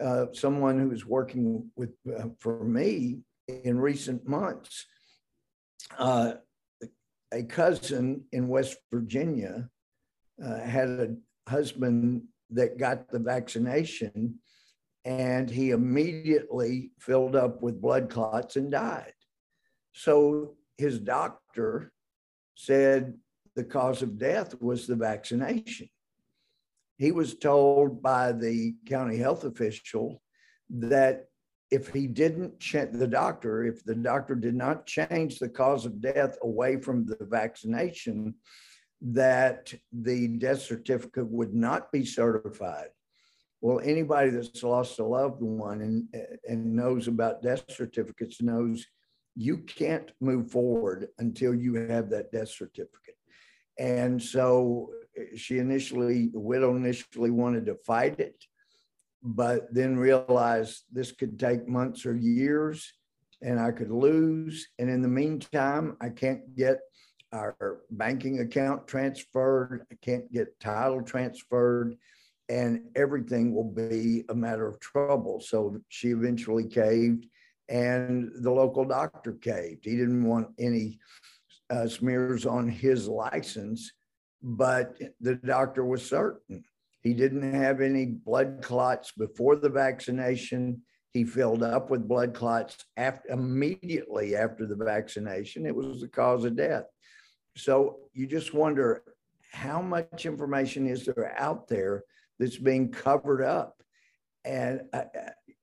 Uh, 0.00 0.26
someone 0.32 0.78
who 0.78 0.90
is 0.90 1.04
working 1.04 1.70
with 1.76 1.90
uh, 2.18 2.28
for 2.40 2.64
me 2.64 3.20
in 3.48 3.78
recent 3.78 4.26
months. 4.26 4.86
Uh, 5.98 6.34
a 7.32 7.42
cousin 7.42 8.24
in 8.32 8.48
West 8.48 8.76
Virginia 8.92 9.68
uh, 10.42 10.60
had 10.60 10.88
a 10.88 11.16
husband 11.48 12.22
that 12.50 12.78
got 12.78 13.10
the 13.10 13.18
vaccination 13.18 14.38
and 15.04 15.50
he 15.50 15.70
immediately 15.70 16.92
filled 16.98 17.34
up 17.34 17.62
with 17.62 17.80
blood 17.80 18.08
clots 18.08 18.56
and 18.56 18.70
died. 18.70 19.12
So 19.92 20.54
his 20.78 20.98
doctor 20.98 21.92
said 22.54 23.14
the 23.56 23.64
cause 23.64 24.02
of 24.02 24.18
death 24.18 24.54
was 24.60 24.86
the 24.86 24.96
vaccination. 24.96 25.88
He 27.02 27.10
was 27.10 27.34
told 27.34 28.00
by 28.00 28.30
the 28.30 28.76
county 28.86 29.16
health 29.16 29.42
official 29.42 30.22
that 30.70 31.24
if 31.68 31.88
he 31.88 32.06
didn't 32.06 32.60
check 32.60 32.92
the 32.92 33.08
doctor, 33.08 33.64
if 33.64 33.82
the 33.82 33.96
doctor 33.96 34.36
did 34.36 34.54
not 34.54 34.86
change 34.86 35.40
the 35.40 35.48
cause 35.48 35.84
of 35.84 36.00
death 36.00 36.36
away 36.42 36.76
from 36.76 37.04
the 37.04 37.18
vaccination, 37.22 38.34
that 39.00 39.74
the 39.90 40.28
death 40.28 40.62
certificate 40.62 41.26
would 41.26 41.52
not 41.52 41.90
be 41.90 42.04
certified. 42.04 42.90
Well, 43.60 43.80
anybody 43.82 44.30
that's 44.30 44.62
lost 44.62 45.00
a 45.00 45.04
loved 45.04 45.42
one 45.42 45.80
and, 45.80 46.08
and 46.48 46.76
knows 46.76 47.08
about 47.08 47.42
death 47.42 47.64
certificates 47.68 48.40
knows 48.40 48.86
you 49.34 49.58
can't 49.58 50.12
move 50.20 50.52
forward 50.52 51.08
until 51.18 51.52
you 51.52 51.74
have 51.74 52.10
that 52.10 52.30
death 52.30 52.50
certificate. 52.50 53.16
And 53.82 54.22
so 54.22 54.90
eh, 55.18 55.36
she 55.36 55.58
initially, 55.58 56.28
the 56.28 56.40
widow 56.40 56.76
initially 56.76 57.30
wanted 57.30 57.66
to 57.66 57.74
fight 57.74 58.20
it, 58.20 58.44
but 59.22 59.74
then 59.74 59.96
realized 59.96 60.84
this 60.92 61.10
could 61.10 61.38
take 61.38 61.68
months 61.68 62.06
or 62.06 62.14
years 62.14 62.92
and 63.42 63.58
I 63.58 63.72
could 63.72 63.90
lose. 63.90 64.68
And 64.78 64.88
in 64.88 65.02
the 65.02 65.08
meantime, 65.08 65.96
I 66.00 66.10
can't 66.10 66.54
get 66.54 66.78
our 67.32 67.80
banking 67.90 68.38
account 68.40 68.86
transferred, 68.86 69.84
I 69.90 69.96
can't 70.00 70.30
get 70.32 70.60
title 70.60 71.02
transferred 71.02 71.96
and 72.48 72.82
everything 72.94 73.54
will 73.54 73.72
be 73.72 74.24
a 74.28 74.34
matter 74.34 74.68
of 74.68 74.78
trouble. 74.78 75.40
So 75.40 75.78
she 75.88 76.08
eventually 76.08 76.64
caved, 76.64 77.26
and 77.68 78.30
the 78.40 78.50
local 78.50 78.84
doctor 78.84 79.32
caved. 79.32 79.84
He 79.84 79.96
didn't 79.96 80.24
want 80.24 80.48
any 80.58 80.98
uh, 81.72 81.88
smears 81.88 82.44
on 82.44 82.68
his 82.68 83.08
license, 83.08 83.92
but 84.42 84.94
the 85.20 85.36
doctor 85.36 85.84
was 85.84 86.06
certain. 86.06 86.62
He 87.00 87.14
didn't 87.14 87.54
have 87.54 87.80
any 87.80 88.04
blood 88.06 88.60
clots 88.62 89.12
before 89.12 89.56
the 89.56 89.70
vaccination. 89.70 90.82
He 91.12 91.24
filled 91.24 91.62
up 91.62 91.90
with 91.90 92.06
blood 92.06 92.34
clots 92.34 92.76
after, 92.96 93.30
immediately 93.30 94.36
after 94.36 94.66
the 94.66 94.76
vaccination. 94.76 95.64
It 95.64 95.74
was 95.74 96.02
the 96.02 96.08
cause 96.08 96.44
of 96.44 96.56
death. 96.56 96.84
So 97.56 98.00
you 98.12 98.26
just 98.26 98.52
wonder 98.52 99.02
how 99.50 99.80
much 99.80 100.26
information 100.26 100.86
is 100.86 101.06
there 101.06 101.34
out 101.38 101.68
there 101.68 102.04
that's 102.38 102.58
being 102.58 102.90
covered 102.90 103.42
up. 103.42 103.82
And 104.44 104.82
uh, 104.92 105.04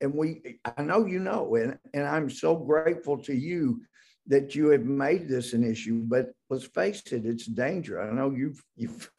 and 0.01 0.13
we, 0.13 0.59
I 0.77 0.81
know 0.81 1.05
you 1.05 1.19
know, 1.19 1.55
and, 1.55 1.77
and 1.93 2.07
I'm 2.07 2.29
so 2.29 2.55
grateful 2.55 3.17
to 3.23 3.35
you 3.35 3.81
that 4.29 4.55
you 4.55 4.69
have 4.69 4.85
made 4.85 5.27
this 5.27 5.53
an 5.53 5.63
issue. 5.63 6.01
But 6.05 6.27
let's 6.49 6.65
face 6.65 7.01
it, 7.11 7.25
it's 7.25 7.45
danger. 7.45 8.01
I 8.01 8.13
know 8.13 8.31
you've 8.31 8.63
you've 8.77 9.11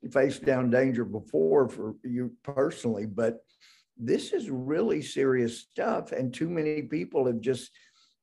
you 0.00 0.08
faced 0.12 0.44
down 0.44 0.70
danger 0.70 1.04
before 1.04 1.68
for 1.68 1.94
you 2.02 2.32
personally, 2.42 3.06
but 3.06 3.40
this 3.96 4.32
is 4.32 4.50
really 4.50 5.02
serious 5.02 5.60
stuff. 5.60 6.12
And 6.12 6.32
too 6.32 6.48
many 6.48 6.82
people 6.82 7.26
have 7.26 7.40
just 7.40 7.70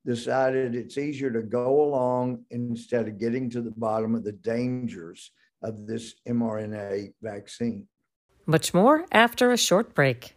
decided 0.05 0.73
it's 0.73 0.97
easier 0.97 1.31
to 1.31 1.41
go 1.41 1.83
along 1.83 2.45
instead 2.49 3.07
of 3.07 3.19
getting 3.19 3.49
to 3.51 3.61
the 3.61 3.71
bottom 3.71 4.15
of 4.15 4.23
the 4.23 4.31
dangers 4.31 5.31
of 5.61 5.85
this 5.85 6.15
mRNA 6.27 7.13
vaccine. 7.21 7.87
Much 8.45 8.73
more 8.73 9.05
after 9.11 9.51
a 9.51 9.57
short 9.57 9.93
break. 9.93 10.35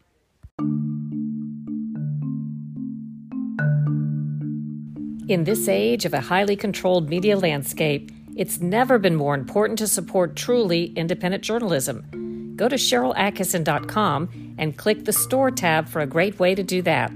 In 5.27 5.45
this 5.45 5.69
age 5.69 6.05
of 6.05 6.13
a 6.13 6.21
highly 6.21 6.55
controlled 6.55 7.09
media 7.09 7.39
landscape, 7.39 8.11
it's 8.37 8.61
never 8.61 8.99
been 8.99 9.17
more 9.17 9.35
important 9.35 9.79
to 9.79 9.89
support 9.89 10.37
truly 10.37 10.93
independent 10.97 11.43
journalism. 11.43 12.53
Go 12.57 12.69
to 12.69 12.77
SharylAttkisson.com 12.77 14.57
and 14.59 14.77
click 14.77 15.07
the 15.07 15.15
Store 15.15 15.51
tab 15.51 15.89
for 15.89 16.03
a 16.03 16.07
great 16.07 16.39
way 16.39 16.55
to 16.55 16.63
do 16.63 16.83
that. 16.83 17.11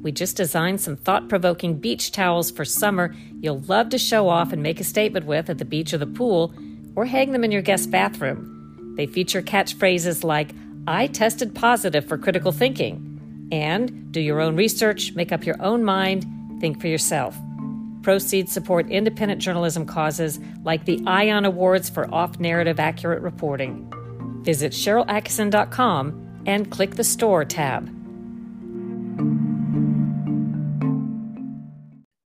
We 0.00 0.12
just 0.12 0.36
designed 0.36 0.80
some 0.80 0.94
thought 0.94 1.28
provoking 1.28 1.80
beach 1.80 2.12
towels 2.12 2.52
for 2.52 2.64
summer 2.64 3.12
you'll 3.40 3.58
love 3.62 3.88
to 3.88 3.98
show 3.98 4.28
off 4.28 4.52
and 4.52 4.62
make 4.62 4.78
a 4.78 4.84
statement 4.84 5.26
with 5.26 5.50
at 5.50 5.58
the 5.58 5.64
beach 5.64 5.92
or 5.92 5.98
the 5.98 6.06
pool, 6.06 6.54
or 6.94 7.06
hang 7.06 7.32
them 7.32 7.42
in 7.42 7.50
your 7.50 7.62
guest 7.62 7.90
bathroom. 7.90 8.94
They 8.96 9.06
feature 9.06 9.42
catchphrases 9.42 10.22
like, 10.22 10.52
I 10.86 11.08
tested 11.08 11.56
positive 11.56 12.06
for 12.06 12.18
critical 12.18 12.52
thinking, 12.52 13.48
and 13.50 14.12
do 14.12 14.20
your 14.20 14.40
own 14.40 14.54
research, 14.54 15.12
make 15.14 15.32
up 15.32 15.44
your 15.44 15.60
own 15.60 15.82
mind, 15.82 16.24
think 16.60 16.80
for 16.80 16.86
yourself. 16.86 17.36
Proceeds 18.08 18.50
support 18.50 18.88
independent 18.88 19.38
journalism 19.38 19.84
causes 19.84 20.40
like 20.62 20.86
the 20.86 20.98
ION 21.06 21.44
Awards 21.44 21.90
for 21.90 22.10
off 22.10 22.40
narrative 22.40 22.80
accurate 22.80 23.20
reporting. 23.20 23.86
Visit 24.44 24.72
SharylAttkisson.com 24.72 26.42
and 26.46 26.70
click 26.70 26.94
the 26.94 27.04
Store 27.04 27.44
tab. 27.44 27.94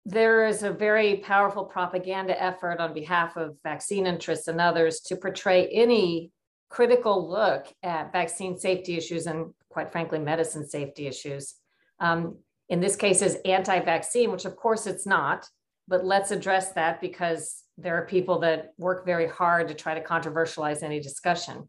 there 0.03 0.47
is 0.47 0.63
a 0.63 0.71
very 0.71 1.17
powerful 1.17 1.63
propaganda 1.63 2.41
effort 2.43 2.81
on 2.81 2.93
behalf 2.93 3.37
of 3.37 3.55
vaccine 3.63 4.05
interests 4.05 4.49
and 4.49 4.59
others 4.59 4.99
to 4.99 5.15
portray 5.15 5.65
any 5.67 6.29
critical 6.67 7.29
look 7.29 7.67
at 7.83 8.11
vaccine 8.11 8.57
safety 8.57 8.97
issues 8.97 9.27
and, 9.27 9.53
quite 9.69 9.93
frankly, 9.93 10.19
medicine 10.19 10.67
safety 10.67 11.07
issues. 11.07 11.55
Um, 12.01 12.39
in 12.67 12.81
this 12.81 12.97
case, 12.97 13.21
is 13.21 13.37
anti-vaccine, 13.45 14.29
which 14.29 14.43
of 14.43 14.57
course 14.57 14.85
it's 14.85 15.07
not. 15.07 15.47
But 15.89 16.05
let's 16.05 16.29
address 16.29 16.71
that 16.73 17.01
because 17.01 17.63
there 17.75 17.95
are 17.95 18.05
people 18.05 18.39
that 18.39 18.73
work 18.77 19.05
very 19.05 19.27
hard 19.27 19.67
to 19.69 19.73
try 19.73 19.95
to 19.95 20.03
controversialize 20.05 20.83
any 20.83 20.99
discussion. 20.99 21.67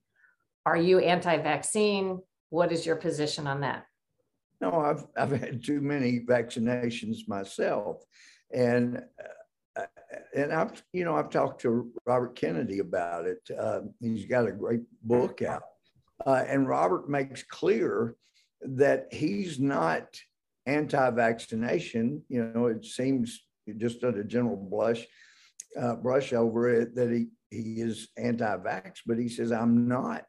Are 0.67 0.77
you 0.77 0.99
anti-vaccine? 0.99 2.21
What 2.51 2.71
is 2.71 2.85
your 2.85 2.97
position 2.97 3.47
on 3.47 3.61
that? 3.63 3.87
No, 4.61 4.73
I've 4.73 5.07
I've 5.17 5.41
had 5.41 5.65
too 5.65 5.81
many 5.81 6.21
vaccinations 6.21 7.27
myself, 7.27 8.05
and 8.53 9.03
uh, 9.79 9.87
and 10.35 10.53
I've, 10.53 10.83
you 10.93 11.07
know, 11.07 11.17
I've 11.17 11.31
talked 11.31 11.63
to 11.63 11.91
Robert 12.05 12.35
Kennedy 12.37 12.81
about 12.81 13.27
it. 13.27 13.39
Uh, 13.59 13.81
he's 14.01 14.27
got 14.27 14.47
a 14.47 14.53
great 14.53 14.83
book 15.03 15.41
out. 15.41 15.63
Uh, 16.27 16.45
and 16.47 16.69
Robert 16.69 17.09
makes 17.09 17.43
clear 17.43 18.17
that 18.61 19.07
he's 19.11 19.59
not 19.59 20.21
anti 20.67 21.11
vaccination. 21.11 22.23
You 22.29 22.53
know, 22.55 22.67
it 22.67 22.85
seems 22.85 23.43
just 23.75 24.03
a 24.03 24.25
general 24.25 24.57
blush, 24.57 25.07
uh, 25.79 25.97
brush 25.97 26.33
over 26.33 26.69
it 26.71 26.95
that 26.95 27.11
he, 27.11 27.29
he 27.51 27.81
is 27.81 28.09
anti 28.17 28.57
vax, 28.57 29.01
but 29.07 29.19
he 29.19 29.29
says, 29.29 29.53
I'm 29.53 29.89
not. 29.89 30.27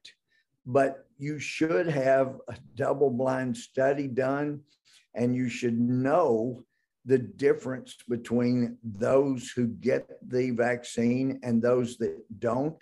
But 0.65 1.05
you 1.17 1.39
should 1.39 1.87
have 1.87 2.37
a 2.47 2.55
double 2.75 3.09
blind 3.09 3.57
study 3.57 4.07
done 4.07 4.61
and 5.15 5.35
you 5.35 5.49
should 5.49 5.79
know 5.79 6.63
the 7.05 7.17
difference 7.17 7.97
between 8.07 8.77
those 8.83 9.49
who 9.49 9.67
get 9.67 10.07
the 10.27 10.51
vaccine 10.51 11.39
and 11.43 11.61
those 11.61 11.97
that 11.97 12.17
don't? 12.39 12.75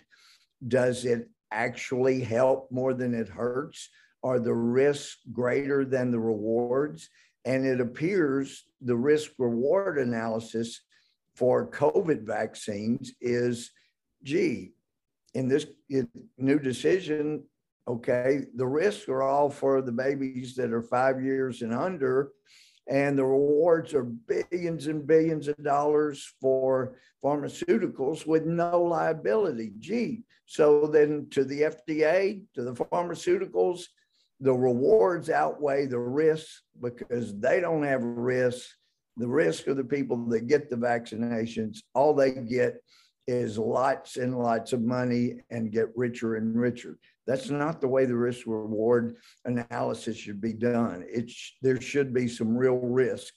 Does 0.66 1.04
it 1.04 1.28
actually 1.50 2.20
help 2.20 2.70
more 2.70 2.94
than 2.94 3.14
it 3.14 3.28
hurts? 3.28 3.88
Are 4.22 4.38
the 4.38 4.54
risks 4.54 5.18
greater 5.32 5.84
than 5.84 6.10
the 6.10 6.20
rewards? 6.20 7.08
And 7.44 7.66
it 7.66 7.80
appears 7.80 8.64
the 8.80 8.96
risk 8.96 9.32
reward 9.38 9.98
analysis 9.98 10.80
for 11.34 11.70
COVID 11.70 12.22
vaccines 12.22 13.12
is 13.20 13.70
gee, 14.22 14.72
in 15.34 15.48
this 15.48 15.66
new 16.36 16.58
decision, 16.58 17.44
okay, 17.88 18.40
the 18.56 18.66
risks 18.66 19.08
are 19.08 19.22
all 19.22 19.48
for 19.48 19.80
the 19.80 19.92
babies 19.92 20.54
that 20.56 20.72
are 20.72 20.82
five 20.82 21.22
years 21.22 21.62
and 21.62 21.72
under 21.72 22.32
and 22.90 23.16
the 23.16 23.24
rewards 23.24 23.94
are 23.94 24.02
billions 24.04 24.88
and 24.88 25.06
billions 25.06 25.46
of 25.46 25.62
dollars 25.62 26.34
for 26.40 26.96
pharmaceuticals 27.22 28.26
with 28.26 28.44
no 28.46 28.82
liability. 28.82 29.72
Gee, 29.78 30.24
so 30.46 30.86
then 30.86 31.28
to 31.30 31.44
the 31.44 31.62
FDA, 31.62 32.42
to 32.54 32.62
the 32.64 32.74
pharmaceuticals, 32.74 33.84
the 34.40 34.52
rewards 34.52 35.28
outweigh 35.28 35.86
the 35.86 35.98
risks 35.98 36.62
because 36.80 37.38
they 37.38 37.60
don't 37.60 37.82
have 37.82 38.02
risks. 38.02 38.74
The 39.16 39.28
risk 39.28 39.66
of 39.66 39.76
the 39.76 39.84
people 39.84 40.16
that 40.28 40.46
get 40.46 40.70
the 40.70 40.76
vaccinations, 40.76 41.78
all 41.94 42.14
they 42.14 42.32
get 42.32 42.80
is 43.26 43.58
lots 43.58 44.16
and 44.16 44.38
lots 44.38 44.72
of 44.72 44.80
money 44.80 45.40
and 45.50 45.70
get 45.70 45.88
richer 45.94 46.36
and 46.36 46.58
richer. 46.58 46.98
That's 47.26 47.50
not 47.50 47.80
the 47.80 47.88
way 47.88 48.06
the 48.06 48.16
risk 48.16 48.46
reward 48.46 49.16
analysis 49.44 50.16
should 50.16 50.40
be 50.40 50.54
done. 50.54 51.04
It's, 51.06 51.56
there 51.60 51.80
should 51.80 52.14
be 52.14 52.28
some 52.28 52.56
real 52.56 52.78
risk 52.78 53.34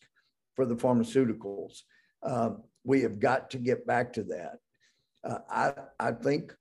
for 0.56 0.66
the 0.66 0.76
pharmaceuticals. 0.76 1.82
Uh, 2.22 2.52
we 2.84 3.02
have 3.02 3.20
got 3.20 3.52
to 3.52 3.58
get 3.58 3.86
back 3.86 4.14
to 4.14 4.24
that. 4.24 4.56
Uh, 5.24 5.40
I, 5.50 5.74
I 6.00 6.12
think 6.12 6.56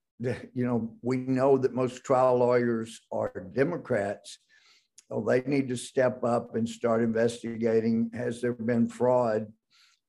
you 0.53 0.65
know, 0.65 0.95
we 1.01 1.17
know 1.17 1.57
that 1.57 1.73
most 1.73 2.03
trial 2.03 2.37
lawyers 2.37 3.01
are 3.11 3.45
Democrats. 3.53 4.39
Well, 5.09 5.23
they 5.23 5.41
need 5.41 5.69
to 5.69 5.77
step 5.77 6.23
up 6.23 6.55
and 6.55 6.67
start 6.67 7.03
investigating 7.03 8.09
has 8.13 8.41
there 8.41 8.53
been 8.53 8.87
fraud 8.87 9.47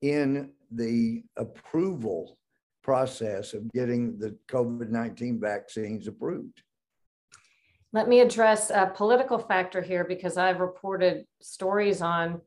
in 0.03 0.51
the 0.71 1.23
approval 1.37 2.39
process 2.83 3.55
of 3.55 3.71
getting 3.73 4.19
the 4.19 4.37
COVID 4.49 4.91
19 4.91 5.41
vaccines 5.41 6.07
approved? 6.07 6.63
Let 7.93 8.09
me 8.09 8.21
address 8.21 8.71
a 8.71 8.93
political 8.95 9.39
factor 9.39 9.81
here 9.81 10.05
because 10.05 10.37
I've 10.37 10.61
reported 10.61 11.25
stories 11.41 12.03
on 12.03 12.41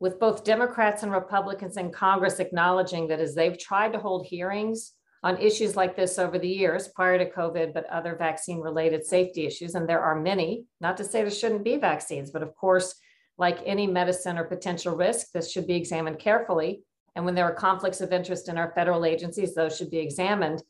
with 0.00 0.20
both 0.20 0.44
Democrats 0.44 1.02
and 1.02 1.12
Republicans 1.12 1.76
in 1.76 1.90
Congress 1.90 2.38
acknowledging 2.38 3.08
that 3.08 3.20
as 3.20 3.34
they've 3.34 3.58
tried 3.58 3.92
to 3.92 3.98
hold 3.98 4.26
hearings 4.26 4.92
on 5.24 5.40
issues 5.40 5.74
like 5.74 5.96
this 5.96 6.18
over 6.18 6.38
the 6.38 6.46
years 6.46 6.88
prior 6.88 7.16
to 7.16 7.30
COVID, 7.30 7.72
but 7.72 7.86
other 7.86 8.14
vaccine 8.14 8.60
related 8.60 9.06
safety 9.06 9.46
issues, 9.46 9.74
and 9.74 9.88
there 9.88 10.02
are 10.02 10.20
many, 10.20 10.66
not 10.82 10.98
to 10.98 11.04
say 11.04 11.22
there 11.22 11.30
shouldn't 11.30 11.64
be 11.64 11.78
vaccines, 11.78 12.30
but 12.30 12.42
of 12.42 12.54
course, 12.54 12.94
like 13.38 13.58
any 13.64 13.86
medicine 13.86 14.36
or 14.36 14.44
potential 14.44 14.94
risk, 14.94 15.32
this 15.32 15.50
should 15.50 15.66
be 15.66 15.76
examined 15.76 16.18
carefully. 16.18 16.82
And 17.16 17.24
when 17.24 17.34
there 17.34 17.46
are 17.46 17.54
conflicts 17.54 18.02
of 18.02 18.12
interest 18.12 18.50
in 18.50 18.58
our 18.58 18.72
federal 18.74 19.06
agencies, 19.06 19.54
those 19.54 19.78
should 19.78 19.90
be 19.90 19.98
examined. 19.98 20.62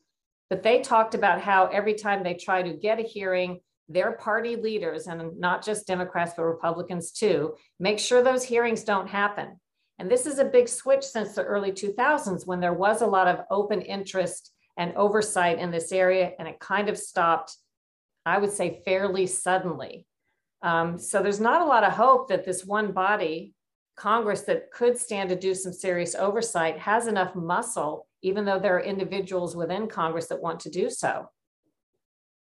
But 0.49 0.63
they 0.63 0.79
talked 0.79 1.15
about 1.15 1.41
how 1.41 1.65
every 1.65 1.95
time 1.95 2.23
they 2.23 2.35
try 2.35 2.63
to 2.63 2.77
get 2.77 2.99
a 2.99 3.03
hearing, 3.03 3.59
their 3.89 4.13
party 4.13 4.55
leaders, 4.55 5.07
and 5.07 5.37
not 5.37 5.65
just 5.65 5.85
Democrats, 5.85 6.31
but 6.37 6.45
Republicans 6.45 7.11
too, 7.11 7.55
make 7.77 7.99
sure 7.99 8.23
those 8.23 8.43
hearings 8.43 8.85
don't 8.85 9.09
happen. 9.09 9.59
And 9.97 10.11
this 10.11 10.25
is 10.25 10.39
a 10.39 10.45
big 10.45 10.67
switch 10.67 11.03
since 11.03 11.33
the 11.33 11.43
early 11.43 11.71
2000s 11.71 12.45
when 12.45 12.59
there 12.59 12.73
was 12.73 13.01
a 13.01 13.07
lot 13.07 13.27
of 13.27 13.45
open 13.49 13.81
interest 13.81 14.51
and 14.77 14.93
oversight 14.95 15.57
in 15.57 15.71
this 15.71 15.91
area, 15.91 16.33
and 16.37 16.47
it 16.47 16.59
kind 16.59 16.89
of 16.89 16.97
stopped, 16.97 17.55
I 18.25 18.37
would 18.37 18.51
say, 18.51 18.81
fairly 18.83 19.25
suddenly. 19.25 20.05
Um, 20.61 20.97
so 20.97 21.21
there's 21.21 21.39
not 21.39 21.61
a 21.61 21.65
lot 21.65 21.83
of 21.83 21.93
hope 21.93 22.27
that 22.27 22.43
this 22.43 22.65
one 22.65 22.91
body, 22.91 23.53
Congress, 23.95 24.41
that 24.41 24.71
could 24.71 24.97
stand 24.97 25.29
to 25.29 25.35
do 25.35 25.53
some 25.53 25.71
serious 25.71 26.13
oversight 26.15 26.77
has 26.79 27.07
enough 27.07 27.35
muscle, 27.35 28.07
even 28.21 28.43
though 28.43 28.59
there 28.59 28.75
are 28.75 28.81
individuals 28.81 29.55
within 29.55 29.87
Congress 29.87 30.27
that 30.27 30.41
want 30.41 30.59
to 30.61 30.69
do 30.69 30.89
so. 30.89 31.29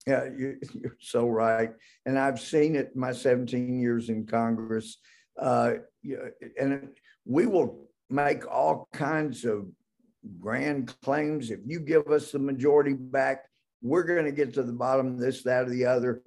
Yeah, 0.06 0.24
you, 0.36 0.58
are 0.84 0.96
so 1.00 1.28
right. 1.28 1.70
And 2.06 2.18
I've 2.18 2.40
seen 2.40 2.76
it 2.76 2.94
my 2.94 3.12
17 3.12 3.80
years 3.80 4.08
in 4.08 4.26
Congress. 4.26 4.98
Uh, 5.38 5.74
and 6.60 6.90
we 7.24 7.46
will 7.46 7.88
make 8.08 8.46
all 8.46 8.88
kinds 8.92 9.44
of 9.44 9.66
grand 10.38 10.94
claims. 11.02 11.50
If 11.50 11.60
you 11.64 11.80
give 11.80 12.08
us 12.08 12.32
the 12.32 12.38
majority 12.38 12.94
back, 12.94 13.44
we're 13.82 14.02
going 14.02 14.24
to 14.24 14.32
get 14.32 14.52
to 14.54 14.62
the 14.62 14.72
bottom 14.72 15.14
of 15.14 15.18
this, 15.18 15.42
that, 15.44 15.66
or 15.66 15.70
the 15.70 15.86
other, 15.86 16.22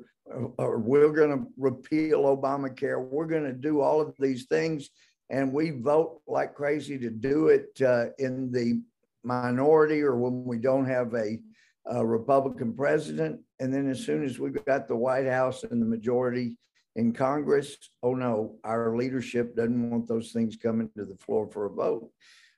or 0.58 0.80
we're 0.80 1.12
going 1.12 1.38
to 1.38 1.46
repeal 1.58 2.24
Obamacare. 2.24 3.00
We're 3.00 3.28
going 3.28 3.44
to 3.44 3.54
do 3.54 3.82
all 3.82 4.02
of 4.02 4.16
these 4.20 4.46
things. 4.46 4.90
And 5.30 5.54
we 5.54 5.72
vote 5.72 6.22
like 6.28 6.56
crazy 6.56 6.98
to 7.00 7.10
do 7.10 7.48
it 7.48 7.80
uh, 7.82 8.08
in 8.18 8.52
the 8.52 8.82
minority 9.24 10.02
or 10.02 10.16
when 10.18 10.44
we 10.44 10.58
don't 10.58 10.86
have 10.86 11.14
a 11.14 11.40
a 11.86 12.06
Republican 12.06 12.74
president. 12.74 13.40
And 13.60 13.74
then 13.74 13.90
as 13.90 14.06
soon 14.06 14.24
as 14.24 14.40
we 14.40 14.52
got 14.52 14.88
the 14.88 14.96
White 14.96 15.28
House 15.28 15.64
and 15.64 15.82
the 15.82 15.86
majority 15.86 16.58
in 16.96 17.14
Congress, 17.14 17.78
oh 18.04 18.14
no, 18.14 18.56
our 18.64 18.96
leadership 18.96 19.56
doesn't 19.56 19.90
want 19.90 20.08
those 20.08 20.32
things 20.32 20.56
coming 20.56 20.90
to 20.98 21.06
the 21.06 21.18
floor 21.18 21.50
for 21.52 21.66
a 21.66 21.70
vote. 21.70 22.10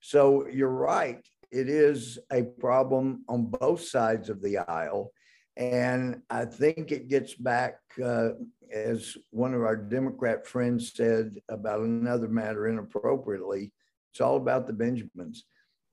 So 0.02 0.48
you're 0.48 0.70
right. 0.70 1.26
It 1.52 1.70
is 1.70 2.20
a 2.32 2.44
problem 2.44 3.24
on 3.30 3.46
both 3.46 3.82
sides 3.82 4.30
of 4.30 4.42
the 4.42 4.58
aisle. 4.58 5.12
And 5.58 6.22
I 6.30 6.46
think 6.46 6.92
it 6.92 7.08
gets 7.08 7.34
back, 7.34 7.80
uh, 8.04 8.30
as 8.74 9.16
one 9.30 9.54
of 9.54 9.62
our 9.62 9.78
Democrat 9.78 10.46
friends 10.46 10.92
said 10.94 11.40
about 11.50 11.80
another 11.80 12.28
matter 12.28 12.68
inappropriately, 12.68 13.72
it's 14.12 14.20
all 14.20 14.36
about 14.36 14.68
the 14.68 14.74
Benjamins. 14.74 15.46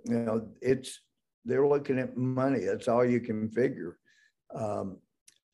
You 0.05 0.19
know, 0.19 0.49
it's 0.61 1.01
they're 1.45 1.67
looking 1.67 1.99
at 1.99 2.17
money. 2.17 2.61
That's 2.61 2.89
all 2.89 3.05
you 3.05 3.21
can 3.21 3.51
figure. 3.51 3.99
Um, 4.55 4.99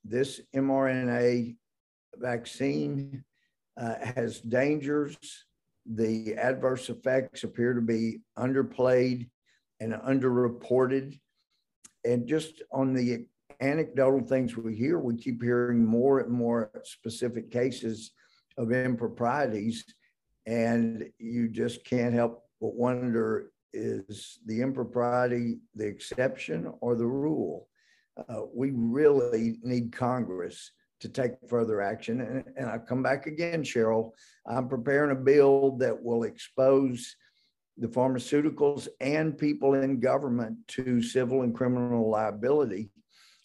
this 0.05 0.41
mRNA 0.55 1.57
vaccine 2.21 3.25
uh, 3.81 3.95
has 4.15 4.41
dangers. 4.41 5.17
The 5.87 6.35
adverse 6.35 6.91
effects 6.91 7.45
appear 7.45 7.75
to 7.75 7.81
be 7.81 8.21
underplayed 8.39 9.29
and 9.81 9.93
underreported. 9.95 11.19
And 12.05 12.27
just 12.27 12.63
on 12.73 12.93
the 12.93 13.27
anecdotal 13.61 14.21
things 14.21 14.57
we 14.57 14.77
hear, 14.77 14.99
we 14.99 15.17
keep 15.17 15.43
hearing 15.43 15.85
more 15.85 16.21
and 16.21 16.31
more 16.31 16.71
specific 16.85 17.51
cases 17.51 18.13
of 18.57 18.73
improprieties. 18.73 19.85
And 20.47 21.05
you 21.19 21.49
just 21.49 21.85
can't 21.85 22.15
help 22.15 22.45
but 22.61 22.75
wonder 22.75 23.53
is 23.73 24.39
the 24.47 24.63
impropriety 24.63 25.59
the 25.75 25.87
exception 25.87 26.73
or 26.81 26.95
the 26.95 27.07
rule? 27.07 27.69
Uh, 28.17 28.43
we 28.53 28.73
really 28.75 29.59
need 29.63 29.93
Congress 29.93 30.73
to 31.01 31.09
take 31.09 31.33
further 31.49 31.81
action. 31.81 32.21
And, 32.21 32.45
and 32.57 32.69
I 32.69 32.79
come 32.79 33.03
back 33.03 33.27
again, 33.27 33.63
Sharyl. 33.63 34.13
I'm 34.47 34.69
preparing 34.69 35.13
a 35.13 35.21
bill 35.21 35.77
that 35.79 36.03
will 36.03 36.25
expose 36.25 37.17
the 37.77 37.89
pharmaceuticals 37.89 38.89
and 39.01 39.39
people 39.39 39.75
in 39.75 40.01
government 40.01 40.57
to 40.69 41.01
civil 41.01 41.43
and 41.43 41.55
criminal 41.55 42.11
liability. 42.11 42.91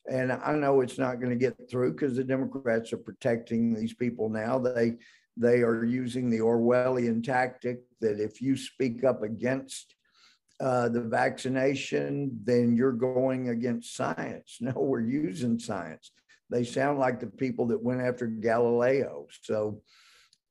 And 0.10 0.32
I 0.32 0.54
know 0.54 0.82
it's 0.82 0.98
not 0.98 1.20
going 1.20 1.30
to 1.30 1.36
get 1.36 1.56
through 1.70 1.94
because 1.94 2.16
the 2.16 2.24
Democrats 2.24 2.92
are 2.92 2.98
protecting 2.98 3.74
these 3.74 3.94
people 3.94 4.30
now. 4.30 4.58
They 4.60 4.96
they 5.36 5.62
are 5.62 5.84
using 5.84 6.30
the 6.30 6.39
Orwellian 6.39 7.24
tactic 7.24 7.80
that 8.02 8.20
if 8.20 8.39
you 8.39 8.56
speak 8.56 9.04
up 9.04 9.24
against 9.24 9.96
uh, 10.60 10.89
the 10.89 11.02
vaccination, 11.02 12.39
then 12.44 12.76
you're 12.76 12.92
going 12.92 13.50
against 13.50 13.96
science. 13.96 14.58
No, 14.62 14.74
we're 14.76 15.02
using 15.02 15.58
science. 15.60 16.12
They 16.49 16.63
sound 16.63 16.99
like 16.99 17.19
the 17.19 17.27
people 17.27 17.67
that 17.67 17.82
went 17.82 18.01
after 18.01 18.27
Galileo. 18.27 19.27
So 19.41 19.82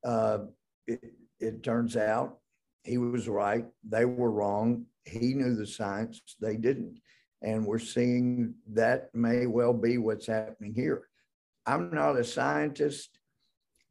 uh, 0.03 0.39
it, 0.87 1.01
it 1.39 1.63
turns 1.63 1.95
out 1.95 2.39
he 2.83 2.97
was 2.97 3.27
right. 3.27 3.65
They 3.87 4.05
were 4.05 4.31
wrong. 4.31 4.85
He 5.05 5.33
knew 5.33 5.55
the 5.55 5.67
science. 5.67 6.21
They 6.39 6.57
didn't. 6.57 6.99
And 7.41 7.65
we're 7.65 7.79
seeing 7.79 8.55
that 8.73 9.13
may 9.13 9.45
well 9.45 9.73
be 9.73 9.97
what's 9.97 10.27
happening 10.27 10.73
here. 10.73 11.07
I'm 11.65 11.93
not 11.93 12.17
a 12.17 12.23
scientist, 12.23 13.19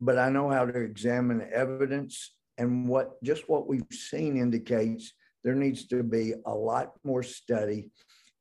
but 0.00 0.18
I 0.18 0.28
know 0.30 0.50
how 0.50 0.66
to 0.66 0.78
examine 0.78 1.46
evidence. 1.52 2.34
And 2.58 2.86
what 2.88 3.22
just 3.22 3.48
what 3.48 3.66
we've 3.66 3.82
seen 3.90 4.36
indicates 4.36 5.12
there 5.42 5.54
needs 5.54 5.86
to 5.88 6.02
be 6.02 6.34
a 6.46 6.54
lot 6.54 6.92
more 7.04 7.22
study. 7.22 7.90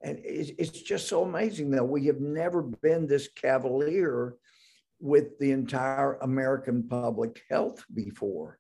And 0.04 0.20
it's 0.24 0.82
just 0.82 1.08
so 1.08 1.24
amazing 1.24 1.72
that 1.72 1.84
we 1.84 2.06
have 2.08 2.20
never 2.20 2.62
been 2.62 3.08
this 3.08 3.28
cavalier 3.28 4.36
with 5.00 5.38
the 5.40 5.52
entire 5.52 6.16
American 6.16 6.88
public 6.88 7.42
health 7.50 7.84
before. 7.94 8.60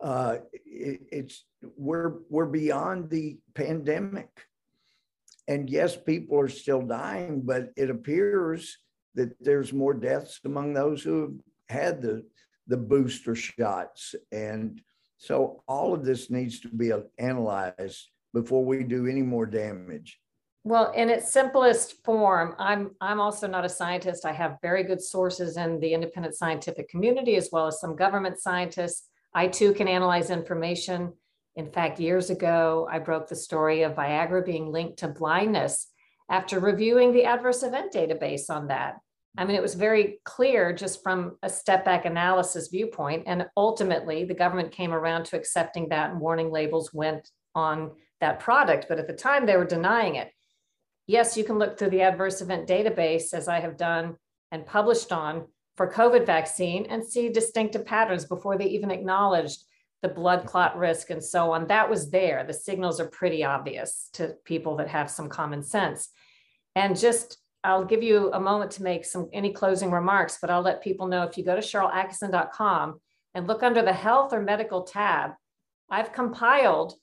Uh, 0.00 0.38
it, 0.52 1.00
it's 1.10 1.44
we're 1.76 2.18
we're 2.28 2.46
beyond 2.46 3.08
the 3.08 3.38
pandemic, 3.54 4.28
and 5.48 5.70
yes, 5.70 5.96
people 5.96 6.38
are 6.38 6.48
still 6.48 6.82
dying, 6.82 7.40
but 7.42 7.70
it 7.76 7.88
appears 7.88 8.78
that 9.14 9.34
there's 9.40 9.72
more 9.72 9.94
deaths 9.94 10.40
among 10.44 10.74
those 10.74 11.02
who 11.02 11.22
have 11.22 11.34
had 11.68 12.02
the 12.02 12.26
the 12.66 12.76
booster 12.76 13.34
shots 13.34 14.14
and 14.32 14.80
so 15.24 15.62
all 15.66 15.94
of 15.94 16.04
this 16.04 16.30
needs 16.30 16.60
to 16.60 16.68
be 16.68 16.92
analyzed 17.18 18.10
before 18.34 18.62
we 18.62 18.84
do 18.84 19.06
any 19.06 19.22
more 19.22 19.46
damage. 19.46 20.20
Well, 20.66 20.92
in 20.92 21.10
its 21.10 21.30
simplest 21.30 22.02
form, 22.04 22.54
I'm 22.58 22.92
I'm 22.98 23.20
also 23.20 23.46
not 23.46 23.66
a 23.66 23.68
scientist. 23.68 24.24
I 24.24 24.32
have 24.32 24.56
very 24.62 24.82
good 24.82 25.02
sources 25.02 25.58
in 25.58 25.78
the 25.78 25.92
independent 25.92 26.34
scientific 26.34 26.88
community 26.88 27.36
as 27.36 27.50
well 27.52 27.66
as 27.66 27.80
some 27.80 27.94
government 27.94 28.40
scientists. 28.40 29.06
I 29.34 29.48
too 29.48 29.74
can 29.74 29.88
analyze 29.88 30.30
information. 30.30 31.12
In 31.56 31.70
fact, 31.70 32.00
years 32.00 32.30
ago, 32.30 32.88
I 32.90 32.98
broke 32.98 33.28
the 33.28 33.36
story 33.36 33.82
of 33.82 33.94
Viagra 33.94 34.44
being 34.44 34.72
linked 34.72 35.00
to 35.00 35.08
blindness 35.08 35.88
after 36.30 36.58
reviewing 36.58 37.12
the 37.12 37.24
adverse 37.24 37.62
event 37.62 37.92
database 37.92 38.48
on 38.48 38.68
that. 38.68 38.96
I 39.36 39.44
mean, 39.44 39.56
it 39.56 39.62
was 39.62 39.74
very 39.74 40.20
clear 40.24 40.72
just 40.72 41.02
from 41.02 41.36
a 41.42 41.50
step 41.50 41.84
back 41.84 42.06
analysis 42.06 42.68
viewpoint. 42.68 43.24
And 43.26 43.46
ultimately, 43.56 44.24
the 44.24 44.32
government 44.32 44.72
came 44.72 44.94
around 44.94 45.26
to 45.26 45.36
accepting 45.36 45.90
that 45.90 46.10
and 46.10 46.20
warning 46.20 46.50
labels 46.50 46.94
went 46.94 47.28
on 47.54 47.90
that 48.20 48.40
product. 48.40 48.86
But 48.88 48.98
at 48.98 49.08
the 49.08 49.12
time, 49.12 49.44
they 49.44 49.58
were 49.58 49.66
denying 49.66 50.14
it. 50.14 50.30
Yes, 51.06 51.36
you 51.36 51.44
can 51.44 51.58
look 51.58 51.78
through 51.78 51.90
the 51.90 52.02
adverse 52.02 52.40
event 52.40 52.68
database, 52.68 53.34
as 53.34 53.48
I 53.48 53.60
have 53.60 53.76
done 53.76 54.16
and 54.50 54.66
published 54.66 55.12
on 55.12 55.46
for 55.76 55.90
COVID 55.90 56.24
vaccine, 56.24 56.86
and 56.86 57.04
see 57.04 57.28
distinctive 57.28 57.84
patterns 57.84 58.24
before 58.24 58.56
they 58.56 58.66
even 58.66 58.90
acknowledged 58.90 59.64
the 60.02 60.08
blood 60.08 60.46
clot 60.46 60.76
risk 60.76 61.10
and 61.10 61.22
so 61.22 61.52
on. 61.52 61.66
That 61.66 61.90
was 61.90 62.10
there. 62.10 62.44
The 62.46 62.52
signals 62.52 63.00
are 63.00 63.08
pretty 63.08 63.42
obvious 63.42 64.10
to 64.12 64.34
people 64.44 64.76
that 64.76 64.88
have 64.88 65.10
some 65.10 65.28
common 65.28 65.62
sense. 65.62 66.10
And 66.76 66.98
just 66.98 67.38
I'll 67.64 67.86
give 67.86 68.02
you 68.02 68.30
a 68.32 68.38
moment 68.38 68.70
to 68.72 68.82
make 68.82 69.06
some 69.06 69.30
any 69.32 69.52
closing 69.52 69.90
remarks, 69.90 70.38
but 70.40 70.50
I'll 70.50 70.62
let 70.62 70.82
people 70.82 71.06
know 71.06 71.22
if 71.22 71.38
you 71.38 71.44
go 71.44 71.56
to 71.56 71.62
SharylAttkisson.com 71.62 73.00
and 73.34 73.48
look 73.48 73.62
under 73.62 73.82
the 73.82 73.92
health 73.92 74.34
or 74.34 74.42
medical 74.42 74.82
tab, 74.82 75.30
I've 75.90 76.12
compiled 76.12 76.94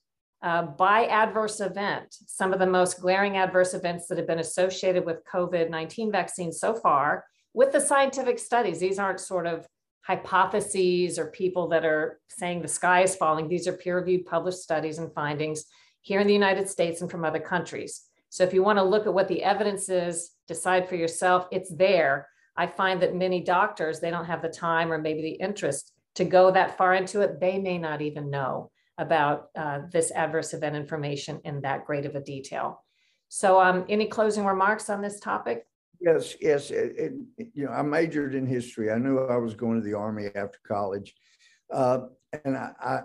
uh, 0.44 0.64
by 0.64 1.06
adverse 1.06 1.60
event 1.60 2.16
some 2.26 2.52
of 2.54 2.60
the 2.60 2.66
most 2.66 3.00
glaring 3.00 3.38
adverse 3.38 3.74
events 3.74 4.08
that 4.08 4.18
have 4.18 4.28
been 4.28 4.40
associated 4.40 5.06
with 5.06 5.24
COVID 5.32 5.70
19 5.70 6.12
vaccines 6.12 6.60
so 6.60 6.74
far. 6.74 7.26
with 7.54 7.74
the 7.74 7.82
scientific 7.82 8.40
studies. 8.40 8.80
These 8.80 8.98
aren't 8.98 9.20
sort 9.20 9.46
of 9.46 9.68
hypotheses 10.04 11.20
or 11.20 11.28
people 11.28 11.68
that 11.68 11.86
are 11.86 12.20
saying 12.30 12.62
the 12.62 12.68
sky 12.68 13.02
is 13.02 13.16
falling. 13.16 13.48
These 13.48 13.68
are 13.68 13.74
peer 13.74 13.98
reviewed 13.98 14.26
published 14.26 14.60
studies 14.60 14.98
and 15.00 15.14
findings 15.14 15.66
here 16.02 16.20
in 16.20 16.28
the 16.28 16.34
United 16.34 16.70
States 16.70 17.02
and 17.02 17.12
from 17.12 17.26
other 17.26 17.40
countries. 17.40 18.02
So 18.30 18.44
if 18.44 18.54
you 18.54 18.64
want 18.64 18.80
to 18.80 18.84
look 18.84 19.06
at 19.06 19.14
what 19.14 19.28
the 19.28 19.44
evidence 19.44 19.90
is, 19.90 20.32
decide 20.48 20.88
for 20.88 20.96
yourself, 20.96 21.48
it's 21.52 21.70
there. 21.76 22.30
I 22.56 22.68
find 22.68 23.02
that 23.02 23.16
many 23.16 23.42
doctors, 23.42 24.00
they 24.00 24.10
don't 24.10 24.26
have 24.26 24.42
the 24.42 24.50
time 24.50 24.92
or 24.92 24.98
maybe 24.98 25.22
the 25.22 25.46
interest 25.46 25.94
to 26.16 26.26
go 26.26 26.52
that 26.52 26.78
far 26.78 26.94
into 26.94 27.22
it. 27.22 27.40
They 27.40 27.60
may 27.60 27.78
not 27.78 28.02
even 28.02 28.30
know 28.30 28.72
about 28.98 29.50
uh, 29.56 29.80
this 29.92 30.12
adverse 30.12 30.54
event 30.54 30.76
information 30.76 31.42
in 31.44 31.62
that 31.62 31.86
great 31.86 32.06
of 32.06 32.16
a 32.16 32.22
detail. 32.22 32.84
So, 33.30 33.62
um, 33.62 33.86
any 33.88 34.08
closing 34.08 34.46
remarks 34.46 34.90
on 34.90 35.02
this 35.02 35.20
topic? 35.20 35.66
Yes, 36.00 36.36
yes. 36.42 36.72
It, 36.72 37.14
it, 37.38 37.48
you 37.54 37.66
know, 37.66 37.72
I 37.72 37.82
majored 37.82 38.36
in 38.36 38.46
history. 38.46 38.92
I 38.92 38.98
knew 38.98 39.20
I 39.20 39.38
was 39.38 39.54
going 39.54 39.80
to 39.80 39.86
the 39.86 39.94
army 39.94 40.28
after 40.36 40.60
college, 40.68 41.16
uh, 41.72 42.08
and 42.44 42.58
I, 42.58 42.72
I, 42.82 43.00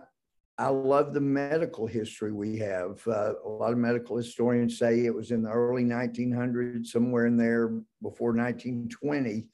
I 0.59 0.69
love 0.69 1.13
the 1.13 1.21
medical 1.21 1.87
history 1.87 2.33
we 2.33 2.57
have. 2.59 3.07
Uh, 3.07 3.35
a 3.45 3.49
lot 3.49 3.73
of 3.73 3.79
medical 3.79 4.17
historians 4.17 4.79
say 4.79 5.05
it 5.05 5.15
was 5.15 5.31
in 5.31 5.43
the 5.43 5.51
early 5.51 5.85
1900s, 5.85 6.87
somewhere 6.87 7.27
in 7.27 7.37
there 7.37 7.69
before 8.03 8.33
1920, 8.33 9.49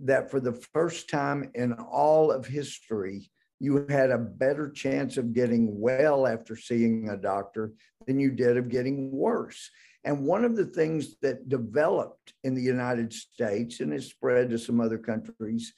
that 0.00 0.30
for 0.30 0.40
the 0.40 0.52
first 0.52 1.08
time 1.08 1.50
in 1.54 1.72
all 1.72 2.30
of 2.30 2.46
history, 2.46 3.30
you 3.58 3.86
had 3.88 4.10
a 4.10 4.18
better 4.18 4.70
chance 4.70 5.16
of 5.16 5.32
getting 5.32 5.80
well 5.80 6.26
after 6.26 6.56
seeing 6.56 7.08
a 7.08 7.16
doctor 7.16 7.72
than 8.06 8.20
you 8.20 8.30
did 8.30 8.56
of 8.56 8.68
getting 8.68 9.10
worse. 9.10 9.70
And 10.04 10.24
one 10.24 10.44
of 10.44 10.56
the 10.56 10.66
things 10.66 11.16
that 11.22 11.48
developed 11.48 12.34
in 12.44 12.54
the 12.54 12.62
United 12.62 13.12
States 13.12 13.80
and 13.80 13.92
has 13.92 14.06
spread 14.06 14.50
to 14.50 14.58
some 14.58 14.80
other 14.80 14.98
countries 14.98 15.74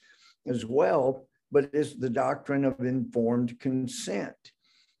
as 0.47 0.65
well, 0.65 1.27
but 1.51 1.69
is 1.73 1.97
the 1.97 2.09
doctrine 2.09 2.65
of 2.65 2.79
informed 2.81 3.59
consent, 3.59 4.35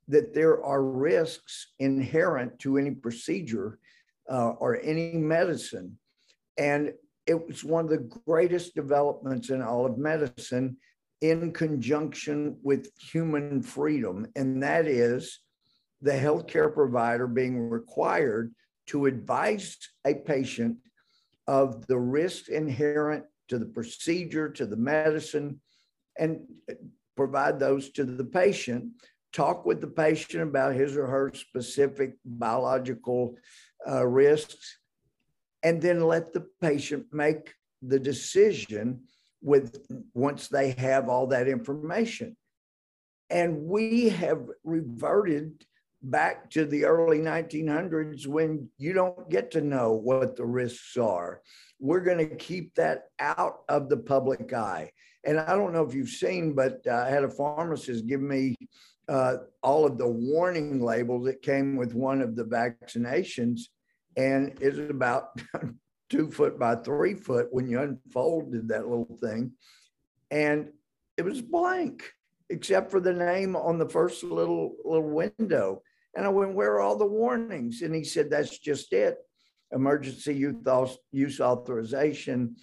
that 0.07 0.33
there 0.33 0.63
are 0.63 0.83
risks 0.83 1.73
inherent 1.77 2.57
to 2.59 2.77
any 2.77 2.91
procedure 2.91 3.77
uh, 4.31 4.51
or 4.51 4.79
any 4.81 5.13
medicine. 5.13 5.97
And 6.57 6.93
it 7.27 7.47
was 7.47 7.63
one 7.63 7.85
of 7.85 7.91
the 7.91 8.21
greatest 8.25 8.73
developments 8.73 9.49
in 9.51 9.61
all 9.61 9.85
of 9.85 9.99
medicine 9.99 10.77
in 11.21 11.51
conjunction 11.51 12.57
with 12.63 12.89
human 12.97 13.61
freedom, 13.61 14.27
and 14.35 14.63
that 14.63 14.87
is 14.87 15.39
the 16.01 16.11
healthcare 16.11 16.73
provider 16.73 17.27
being 17.27 17.69
required 17.69 18.53
to 18.87 19.05
advise 19.05 19.77
a 20.05 20.13
patient 20.13 20.77
of 21.47 21.85
the 21.87 21.97
risks 21.97 22.47
inherent 22.47 23.25
to 23.49 23.59
the 23.59 23.65
procedure, 23.65 24.49
to 24.49 24.65
the 24.65 24.77
medicine, 24.77 25.59
and 26.17 26.39
provide 27.17 27.59
those 27.59 27.89
to 27.91 28.05
the 28.05 28.23
patient. 28.23 28.85
Talk 29.33 29.65
with 29.65 29.81
the 29.81 29.87
patient 29.87 30.43
about 30.43 30.73
his 30.73 30.95
or 30.95 31.05
her 31.07 31.31
specific 31.33 32.15
biological 32.23 33.35
uh, 33.87 34.05
risks, 34.07 34.79
and 35.63 35.81
then 35.81 36.01
let 36.01 36.33
the 36.33 36.45
patient 36.61 37.05
make 37.11 37.53
the 37.81 37.99
decision 37.99 39.01
with 39.41 39.85
once 40.13 40.47
they 40.47 40.71
have 40.71 41.09
all 41.09 41.27
that 41.27 41.47
information. 41.47 42.35
And 43.29 43.67
we 43.67 44.09
have 44.09 44.41
reverted 44.63 45.65
back 46.01 46.49
to 46.51 46.65
the 46.65 46.85
early 46.85 47.19
1900s 47.19 48.25
when 48.25 48.69
you 48.77 48.93
don't 48.93 49.29
get 49.29 49.51
to 49.51 49.61
know 49.61 49.93
what 49.93 50.35
the 50.35 50.45
risks 50.45 50.97
are. 50.97 51.41
We're 51.79 51.99
going 52.01 52.29
to 52.29 52.35
keep 52.35 52.75
that 52.75 53.03
out 53.19 53.59
of 53.67 53.89
the 53.89 53.97
public 53.97 54.53
eye. 54.53 54.91
And 55.25 55.39
I 55.39 55.55
don't 55.55 55.73
know 55.73 55.83
if 55.83 55.93
you've 55.93 56.09
seen, 56.09 56.53
but 56.53 56.87
I 56.87 57.09
had 57.09 57.23
a 57.23 57.29
pharmacist 57.29 58.07
give 58.07 58.21
me 58.21 58.55
uh, 59.09 59.37
all 59.61 59.85
of 59.85 59.97
the 59.97 60.07
warning 60.07 60.81
labels 60.81 61.25
that 61.25 61.41
came 61.41 61.75
with 61.75 61.93
one 61.93 62.21
of 62.21 62.35
the 62.35 62.45
vaccinations. 62.45 63.61
And 64.15 64.57
it's 64.61 64.77
about 64.77 65.41
two 66.09 66.31
foot 66.31 66.59
by 66.59 66.75
three 66.75 67.13
foot 67.13 67.47
when 67.51 67.69
you 67.69 67.79
unfolded 67.79 68.67
that 68.69 68.87
little 68.87 69.17
thing. 69.21 69.51
And 70.31 70.69
it 71.17 71.25
was 71.25 71.41
blank 71.41 72.11
except 72.49 72.89
for 72.89 72.99
the 72.99 73.13
name 73.13 73.55
on 73.55 73.77
the 73.77 73.89
first 73.89 74.23
little 74.23 74.75
little 74.83 75.09
window. 75.09 75.83
And 76.15 76.25
I 76.25 76.29
went, 76.29 76.55
Where 76.55 76.73
are 76.73 76.81
all 76.81 76.97
the 76.97 77.05
warnings? 77.05 77.81
And 77.81 77.93
he 77.93 78.03
said, 78.03 78.29
That's 78.29 78.57
just 78.57 78.91
it. 78.93 79.17
Emergency 79.71 80.33
youth 80.33 80.97
use 81.11 81.39
authorization 81.39 82.55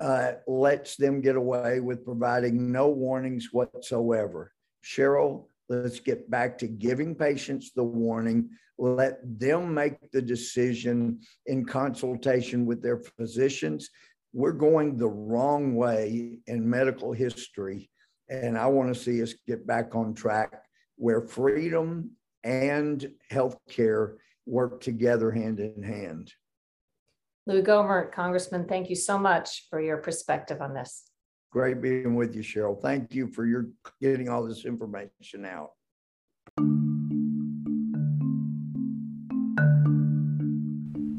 uh, 0.00 0.32
lets 0.46 0.96
them 0.96 1.20
get 1.20 1.36
away 1.36 1.80
with 1.80 2.04
providing 2.04 2.70
no 2.72 2.88
warnings 2.88 3.48
whatsoever. 3.52 4.52
Sharyl, 4.84 5.46
let's 5.72 6.00
get 6.00 6.30
back 6.30 6.58
to 6.58 6.66
giving 6.66 7.14
patients 7.14 7.72
the 7.72 7.82
warning. 7.82 8.50
Let 8.78 9.18
them 9.38 9.72
make 9.72 10.10
the 10.10 10.22
decision 10.22 11.20
in 11.46 11.64
consultation 11.64 12.66
with 12.66 12.82
their 12.82 12.98
physicians. 12.98 13.88
We're 14.32 14.52
going 14.52 14.96
the 14.96 15.08
wrong 15.08 15.74
way 15.74 16.38
in 16.46 16.68
medical 16.68 17.12
history. 17.12 17.90
And 18.28 18.56
I 18.56 18.66
want 18.66 18.94
to 18.94 19.00
see 19.00 19.22
us 19.22 19.34
get 19.46 19.66
back 19.66 19.94
on 19.94 20.14
track 20.14 20.62
where 20.96 21.22
freedom 21.22 22.10
and 22.44 23.10
healthcare 23.30 24.16
work 24.46 24.80
together 24.80 25.30
hand 25.30 25.60
in 25.60 25.82
hand. 25.82 26.32
Louis 27.46 27.62
Gohmert, 27.62 28.12
Congressman, 28.12 28.66
thank 28.66 28.88
you 28.88 28.96
so 28.96 29.18
much 29.18 29.66
for 29.68 29.80
your 29.80 29.98
perspective 29.98 30.60
on 30.60 30.74
this. 30.74 31.11
Great 31.52 31.82
being 31.82 32.14
with 32.14 32.34
you, 32.34 32.42
Sharyl. 32.42 32.80
Thank 32.80 33.14
you 33.14 33.26
for 33.26 33.44
your 33.44 33.66
getting 34.00 34.30
all 34.30 34.42
this 34.42 34.64
information 34.64 35.44
out. 35.44 35.72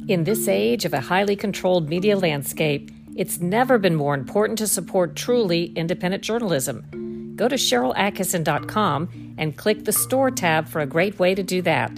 In 0.10 0.24
this 0.24 0.48
age 0.48 0.86
of 0.86 0.94
a 0.94 1.00
highly 1.00 1.36
controlled 1.36 1.88
media 1.88 2.18
landscape, 2.18 2.90
it's 3.16 3.40
never 3.40 3.78
been 3.78 3.96
more 3.96 4.16
important 4.16 4.58
to 4.58 4.68
support 4.68 5.16
truly 5.16 5.66
independent 5.76 6.24
journalism. 6.24 7.34
Go 7.36 7.48
to 7.48 7.56
SharylAttkisson.com 7.56 9.36
and 9.38 9.56
click 9.56 9.86
the 9.86 9.94
Store 9.94 10.32
tab 10.32 10.68
for 10.68 10.82
a 10.82 10.88
great 10.88 11.20
way 11.20 11.36
to 11.36 11.44
do 11.44 11.62
that. 11.62 11.92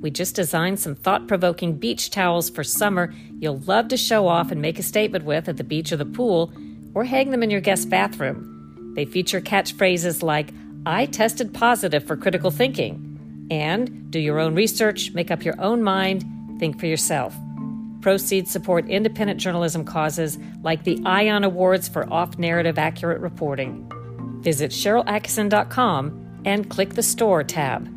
We 0.00 0.10
just 0.10 0.34
designed 0.34 0.80
some 0.80 0.96
thought 0.96 1.28
provoking 1.28 1.78
beach 1.78 2.10
towels 2.10 2.50
for 2.50 2.64
summer 2.64 3.14
you'll 3.38 3.58
love 3.60 3.88
to 3.88 3.96
show 3.96 4.26
off 4.26 4.50
and 4.50 4.60
make 4.60 4.78
a 4.78 4.82
statement 4.82 5.24
with 5.24 5.48
at 5.48 5.56
the 5.56 5.64
beach 5.64 5.92
or 5.92 5.96
the 5.96 6.04
pool, 6.04 6.52
or 6.96 7.04
hang 7.04 7.30
them 7.30 7.42
in 7.42 7.50
your 7.50 7.60
guest 7.60 7.90
bathroom. 7.90 8.94
They 8.96 9.04
feature 9.04 9.42
catchphrases 9.42 10.22
like, 10.22 10.48
I 10.86 11.04
tested 11.04 11.52
positive 11.52 12.06
for 12.06 12.16
critical 12.16 12.50
thinking, 12.50 13.46
and 13.50 14.10
do 14.10 14.18
your 14.18 14.40
own 14.40 14.54
research, 14.54 15.12
make 15.12 15.30
up 15.30 15.44
your 15.44 15.60
own 15.60 15.82
mind, 15.82 16.24
think 16.58 16.80
for 16.80 16.86
yourself. 16.86 17.36
Proceeds 18.00 18.50
support 18.50 18.88
independent 18.88 19.38
journalism 19.38 19.84
causes 19.84 20.38
like 20.62 20.84
the 20.84 20.98
ION 21.04 21.44
Awards 21.44 21.86
for 21.86 22.10
off 22.10 22.38
narrative 22.38 22.78
accurate 22.78 23.20
reporting. 23.20 23.86
Visit 24.40 24.70
SharylAttkisson.com 24.70 26.42
and 26.46 26.70
click 26.70 26.94
the 26.94 27.02
Store 27.02 27.44
tab. 27.44 27.92